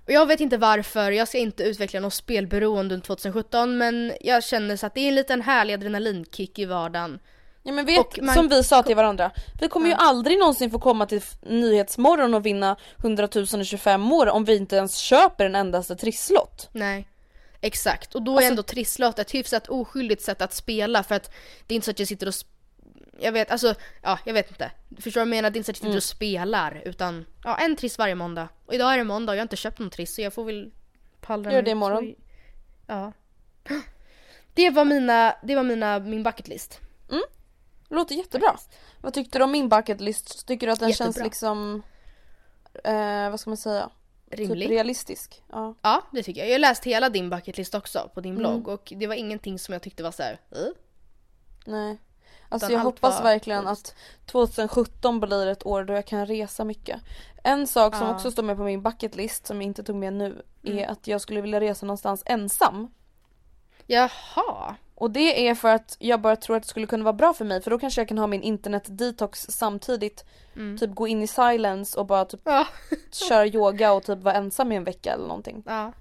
[0.07, 4.45] Och jag vet inte varför, jag ska inte utveckla något spelberoende under 2017 men jag
[4.45, 7.19] känner så att det är en liten härlig adrenalinkick i vardagen.
[7.63, 9.99] Ja men vet, man- som vi sa till varandra, vi kommer ju Ja.
[10.01, 14.57] aldrig någonsin få komma till Nyhetsmorgon och vinna 100 000 och 25 år om vi
[14.57, 16.69] inte ens köper en endaste trisslott.
[16.73, 17.09] Nej.
[17.61, 21.31] Exakt, och då är Alltså- ändå trisslott ett hyfsat oskyldigt sätt att spela för att
[21.67, 22.35] det är inte så att jag sitter och
[23.21, 24.71] jag vet, alltså, ja jag vet inte.
[25.01, 25.51] Förstår du vad jag menar?
[25.51, 25.97] Det är inte så att jag Mm.
[25.97, 28.49] och spelar utan, ja en triss varje måndag.
[28.67, 30.45] Och idag är det måndag och jag har inte köpt någon triss så jag får
[30.45, 30.71] väl
[31.21, 32.15] pallra Gör det imorgon.
[32.17, 32.23] Så-
[32.87, 33.13] Ja.
[34.55, 36.81] Det var mina, det var mina, min bucketlist.
[37.89, 38.57] Låter jättebra.
[39.01, 40.47] Vad tyckte du om min bucket list?
[40.47, 41.25] Tycker du att den känns Jättebra.
[41.25, 41.83] liksom,
[42.85, 43.91] eh, vad ska man säga?
[44.31, 44.61] Rimlig.
[44.69, 45.43] Typ realistisk?
[45.53, 45.75] Ja.
[45.83, 46.49] Ja, det tycker jag.
[46.49, 48.43] Jag har läst hela din bucketlist också på din Mm.
[48.43, 50.41] blogg och det var ingenting som jag tyckte var så här.
[50.51, 50.59] "Eh?"
[51.67, 51.99] Nej.
[52.49, 53.89] Alltså jag hoppas verkligen schysst.
[53.89, 57.01] att 2017 blir ett år då jag kan resa mycket.
[57.43, 58.15] En sak som Ja.
[58.15, 60.79] också står med på min bucket list som jag inte tog med nu Mm.
[60.79, 62.89] är att jag skulle vilja resa någonstans ensam.
[63.87, 64.75] Jaha.
[64.95, 67.45] Och det är för att jag bara tror att det skulle kunna vara bra för
[67.45, 70.25] mig för då kanske jag kan ha min internet detox samtidigt.
[70.57, 70.79] Mm.
[70.79, 72.67] Typ gå in i silence och bara typ Ja.
[73.29, 75.63] köra yoga och typ vara ensam i en vecka eller någonting.
[75.67, 75.93] ja.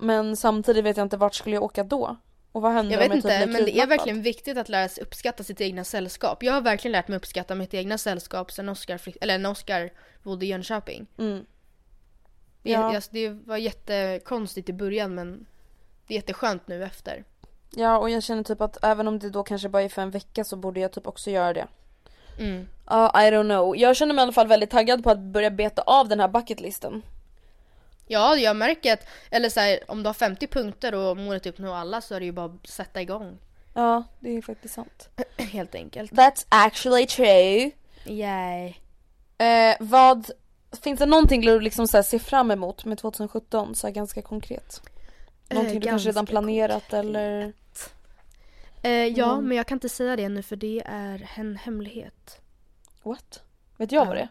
[0.00, 2.16] Men samtidigt vet jag inte vart skulle jag åka då?
[2.54, 4.88] Och vad händer Jag vet inte, typ blir men det är verkligen viktigt att lära
[4.88, 6.42] sig uppskatta sitt egna sällskap.
[6.42, 9.90] Jag har verkligen lärt mig uppskatta mitt egna sällskap sen Oscar, eller när Oscar
[10.22, 11.06] bodde i Jönköping.
[11.18, 11.46] Mm.
[12.62, 12.94] Det, Ja.
[12.94, 15.46] alltså, det var jättekonstigt i början men
[16.06, 17.24] det är jätteskönt nu efter.
[17.70, 20.10] Ja och jag känner typ att även om det då kanske bara är för en
[20.10, 21.66] vecka så borde jag typ också göra det.
[22.38, 22.68] Mm.
[22.86, 23.76] Ja, I don't know.
[23.76, 26.28] Jag känner mig i alla fall väldigt taggad på att börja beta av den här
[26.28, 27.02] bucketlisten.
[28.06, 31.50] Ja, jag märker att, eller så här, om du har 50 punkter och målet är
[31.50, 33.38] uppnå alla så är det ju bara att sätta igång.
[33.74, 35.08] Ja, det är faktiskt sant.
[35.36, 36.12] Helt enkelt.
[36.12, 37.70] That's actually true.
[38.06, 38.74] Yay.
[39.38, 40.30] Eh, vad,
[40.82, 44.22] finns det någonting du liksom så här ser fram emot med 2017 så här ganska
[44.22, 44.82] konkret?
[45.50, 47.52] Någonting Eh, du kanske redan planerat eller?
[48.82, 49.48] Eh, ja, Mm.
[49.48, 52.40] men jag kan inte säga det nu för det är en hemlighet.
[53.02, 53.42] What?
[53.76, 54.20] Vet jag vad Ja.
[54.20, 54.28] det är?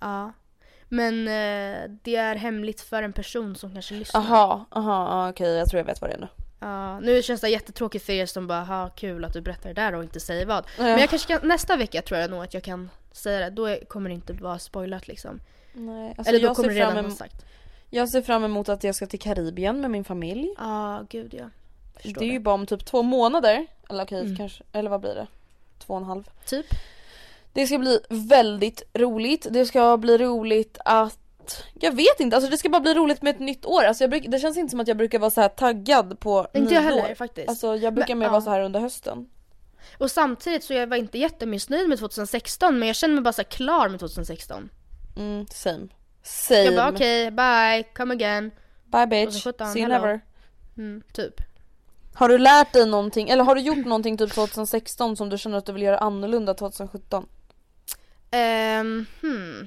[0.00, 0.32] Ja.
[0.88, 4.20] Men eh, det är hemligt för en person som kanske lyssnar.
[4.20, 6.28] Aha, aha, ah, okej jag tror jag vet vad det är nu.
[6.60, 9.80] Ja, nu känns det jättetråkigt för er som bara ha kul att du berättar det
[9.80, 10.64] där och inte säger vad.
[10.78, 10.82] Ja.
[10.82, 13.50] Men jag kanske kan, nästa vecka tror jag nog att jag kan säga det.
[13.50, 15.40] Då kommer det inte vara spoilat liksom.
[15.72, 17.44] Nej, alltså Eller då kommer det redan vara sagt.
[17.90, 20.54] Jag ser fram emot att jag ska till Karibien med min familj.
[20.58, 21.44] Ja, gud ja.
[22.00, 23.66] Förstår det är ju bara om typ två månader.
[23.90, 24.36] Eller okej Mm.
[24.36, 25.26] kanske, eller vad blir det?
[25.78, 26.24] Två och en halv.
[26.46, 26.66] Typ.
[27.56, 29.46] Det ska bli väldigt roligt.
[29.50, 31.18] Det ska bli roligt att
[31.80, 33.84] jag vet inte, alltså det ska bara bli roligt med ett nytt år.
[33.84, 36.46] Alltså jag bruk, det känns inte som att jag brukar vara så här taggad på
[36.54, 37.48] Inte jag heller faktiskt.
[37.48, 38.30] Alltså jag brukar Men, mer ja.
[38.30, 39.28] vara så här under hösten.
[39.98, 43.44] Och samtidigt så jag var inte jättemissnöjd med 2016 men jag känner mig bara så
[43.44, 44.68] klar med 2016.
[45.16, 45.88] Mm, same.
[46.22, 46.60] Same.
[46.60, 48.50] Jag bara okej, bye, come again.
[48.84, 50.06] Bye bitch, 2017, see you hello.
[50.06, 50.20] never.
[50.76, 51.40] Mm, typ.
[52.14, 55.58] Har du lärt dig någonting, eller har du gjort någonting typ 2016 som du känner
[55.58, 57.26] att du vill göra annorlunda 2017?
[58.30, 59.66] Ehm, hmm.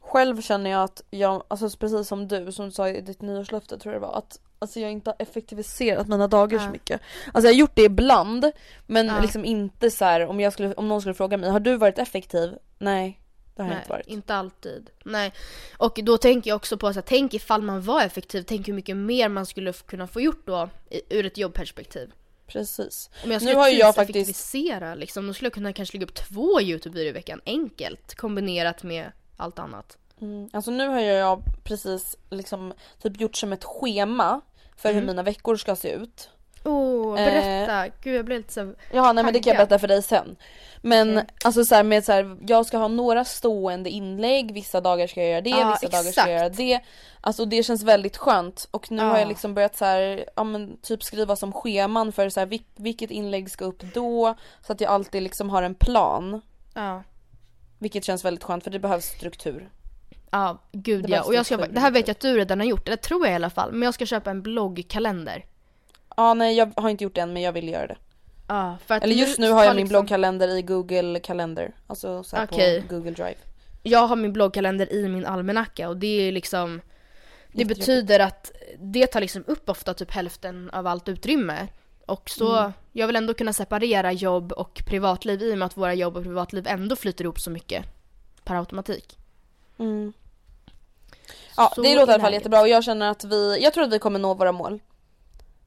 [0.00, 3.78] Själv känner jag att jag, alltså precis som du, som du sa i ditt nyårslöfte
[3.78, 6.70] tror jag det var, att alltså jag inte har effektiviserat mina dagar så Ja.
[6.70, 7.00] mycket.
[7.34, 8.50] Alltså jag har gjort det ibland,
[8.86, 9.20] men Ja.
[9.20, 11.98] liksom inte så här, om, jag skulle, om någon skulle fråga mig, har du varit
[11.98, 12.54] effektiv?
[12.78, 13.20] Nej,
[13.54, 14.06] det har jag Nej, inte varit.
[14.06, 14.90] inte alltid.
[15.04, 15.32] Nej.
[15.76, 18.74] Och då tänker jag också på så här, tänk ifall man var effektiv, tänk hur
[18.74, 20.68] mycket mer man skulle kunna få gjort då
[21.08, 22.12] ur ett jobbperspektiv.
[22.48, 23.10] Precis.
[23.24, 24.54] Om jag Nu skulle har ju jag faktiskt,
[24.96, 29.12] liksom, då skulle jag kunna kanske lägga upp två YouTube-videor i veckan enkelt kombinerat med
[29.36, 29.98] allt annat.
[30.20, 32.72] mm, alltså nu har jag precis liksom
[33.02, 34.40] typ gjort som ett schema
[34.76, 35.00] för Mm.
[35.00, 36.30] hur mina veckor ska se ut.
[36.64, 37.24] Åh, Eh.
[37.26, 37.94] berätta!
[38.02, 40.36] Gud jag blev lite så Ja nej men det kan jag berätta för dig sen.
[40.82, 41.28] Men Okej.
[41.44, 45.20] alltså så här med så här, jag ska ha några stående inlägg, vissa dagar ska
[45.20, 46.56] jag göra det, Ja, vissa dagar ska jag göra exakt.
[46.56, 46.80] det.
[47.20, 49.18] Alltså det känns väldigt skönt och nu har Ja.
[49.18, 52.64] jag liksom börjat så här, ja men typ skriva som scheman för så här, vil-
[52.76, 54.34] vilket inlägg ska upp då.
[54.66, 56.40] Så att jag alltid liksom har en plan.
[56.74, 57.02] Ja.
[57.78, 59.70] Vilket känns väldigt skönt för det behövs struktur.
[60.30, 61.22] Ja, gud Det ja.
[61.22, 63.32] Och jag ska, det här vet jag att du redan har gjort, eller tror jag
[63.32, 63.72] i alla fall.
[63.72, 65.44] Men jag ska köpa en bloggkalender.
[66.16, 67.96] Ja nej jag har inte gjort det än men jag vill göra det.
[68.50, 71.74] Att Eller just nu har jag min liksom- bloggkalender i google kalender.
[71.86, 72.82] Alltså så Okej.
[72.82, 73.34] på google drive.
[73.82, 76.80] Jag har min bloggkalender i min almanacka och det är liksom
[77.52, 81.68] Det betyder att det tar liksom upp ofta typ hälften av allt utrymme.
[82.06, 82.72] Och så, Mm.
[82.92, 86.22] jag vill ändå kunna separera jobb och privatliv i och med att våra jobb och
[86.22, 87.84] privatliv ändå flyter ihop så mycket
[88.44, 89.18] per automatik.
[89.78, 90.12] Mm.
[91.56, 93.84] Ja Så det låter i alla fall jättebra och jag känner att vi, jag tror
[93.84, 94.80] att vi kommer nå våra mål.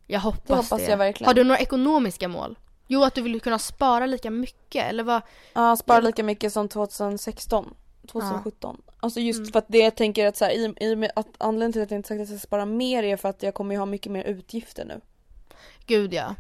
[0.08, 1.28] Jag hoppas Det hoppas jag verkligen.
[1.28, 2.58] Har du några ekonomiska mål?
[2.94, 5.22] Jo, att du vill kunna spara lika mycket eller vad?
[5.54, 7.74] Ja, spara lika mycket som 2016.
[8.08, 8.82] 2017.
[9.00, 9.52] Alltså just Mm.
[9.52, 11.92] för att det jag tänker att så här, i, i med att anledningen till att
[11.92, 13.86] jag inte sagt att jag ska spara mer är för att jag kommer ju ha
[13.86, 15.02] mycket mer utgifter nu.
[15.86, 16.36] Gud ja.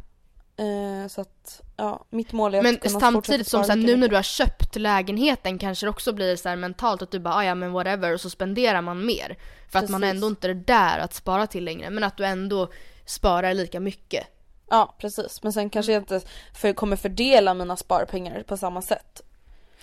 [0.57, 3.97] Eh, så att ja, mitt mål är att Men kunna samtidigt som så här, nu
[3.97, 7.35] när du har köpt lägenheten kanske det också blir så här mentalt att du bara
[7.35, 9.37] "Ah, ja men whatever och så spenderar man mer.
[9.71, 10.15] För att man Precis.
[10.15, 12.69] ändå inte är där att spara till längre men att du ändå
[13.05, 14.27] sparar lika mycket.
[14.71, 16.21] Ja precis men sen kanske jag inte
[16.55, 19.21] för, kommer fördela mina sparpengar på samma sätt.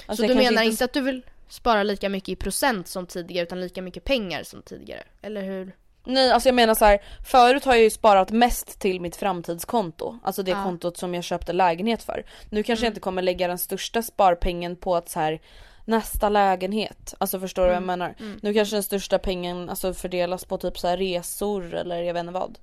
[0.06, 3.42] Alltså, så du menar inte att du vill spara lika mycket i procent som tidigare
[3.46, 5.02] utan lika mycket pengar som tidigare?
[5.22, 5.72] Eller hur?
[6.04, 6.98] Nej alltså jag menar så här,
[7.30, 10.18] förut har jag ju sparat mest till mitt framtidskonto.
[10.22, 10.62] Alltså det Ja.
[10.64, 12.24] kontot som jag köpte lägenhet för.
[12.50, 12.86] Nu kanske Mm.
[12.86, 15.40] jag inte kommer lägga den största sparpengen på att så här
[15.84, 17.14] nästa lägenhet.
[17.18, 17.98] Alltså förstår du vad jag Mm.
[17.98, 18.14] menar?
[18.42, 22.32] Nu kanske den största pengen alltså fördelas på typ så resor eller jag vet inte
[22.32, 22.58] vad.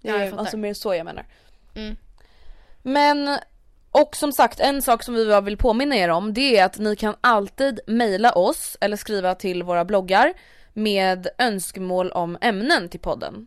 [0.00, 0.40] Ja, jag fattar.
[0.40, 1.26] alltså mer så jag menar.
[1.76, 1.96] Mm.
[2.82, 3.38] Men
[3.90, 6.96] och som sagt en sak som vi vill påminna er om det är att ni
[6.96, 10.32] kan alltid mejla oss eller skriva till våra bloggar
[10.72, 13.46] med önskemål om ämnen till podden.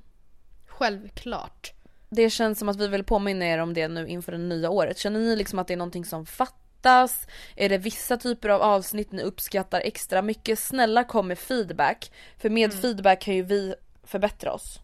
[0.68, 1.74] Självklart.
[2.10, 4.98] Det känns som att vi vill påminna er om det nu inför det nya året.
[4.98, 7.28] Känner ni liksom att det är någonting som fattas?
[7.56, 10.60] Är det vissa typer av avsnitt ni uppskattar extra mycket?
[10.60, 12.12] Snälla kom med feedback.
[12.38, 12.82] För med Mm.
[12.82, 14.80] feedback kan ju vi förbättra oss.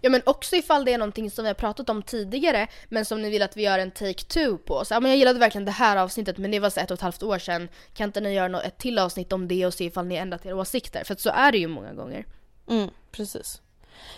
[0.00, 3.22] Ja men också ifall det är någonting som vi har pratat om tidigare men som
[3.22, 4.84] ni vill att vi gör en take two på.
[4.84, 6.94] Så, ja, men jag gillade verkligen det här avsnittet men det var så ett och
[6.94, 7.68] ett halvt år sedan.
[7.94, 10.56] Kan inte ni göra ett till avsnitt om det och se ifall ni ändrat era
[10.56, 11.04] åsikter?
[11.04, 12.24] För att så är det ju många gånger.
[12.68, 13.62] Mm, precis.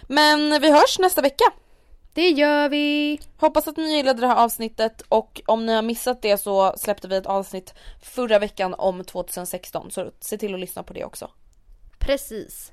[0.02, 1.44] Men vi hörs nästa vecka.
[2.14, 3.20] Det gör vi!
[3.36, 7.08] Hoppas att ni gillade det här avsnittet och om ni har missat det så släppte
[7.08, 11.30] vi ett avsnitt förra veckan om 2016 så se till att lyssna på det också.
[11.98, 12.72] Precis.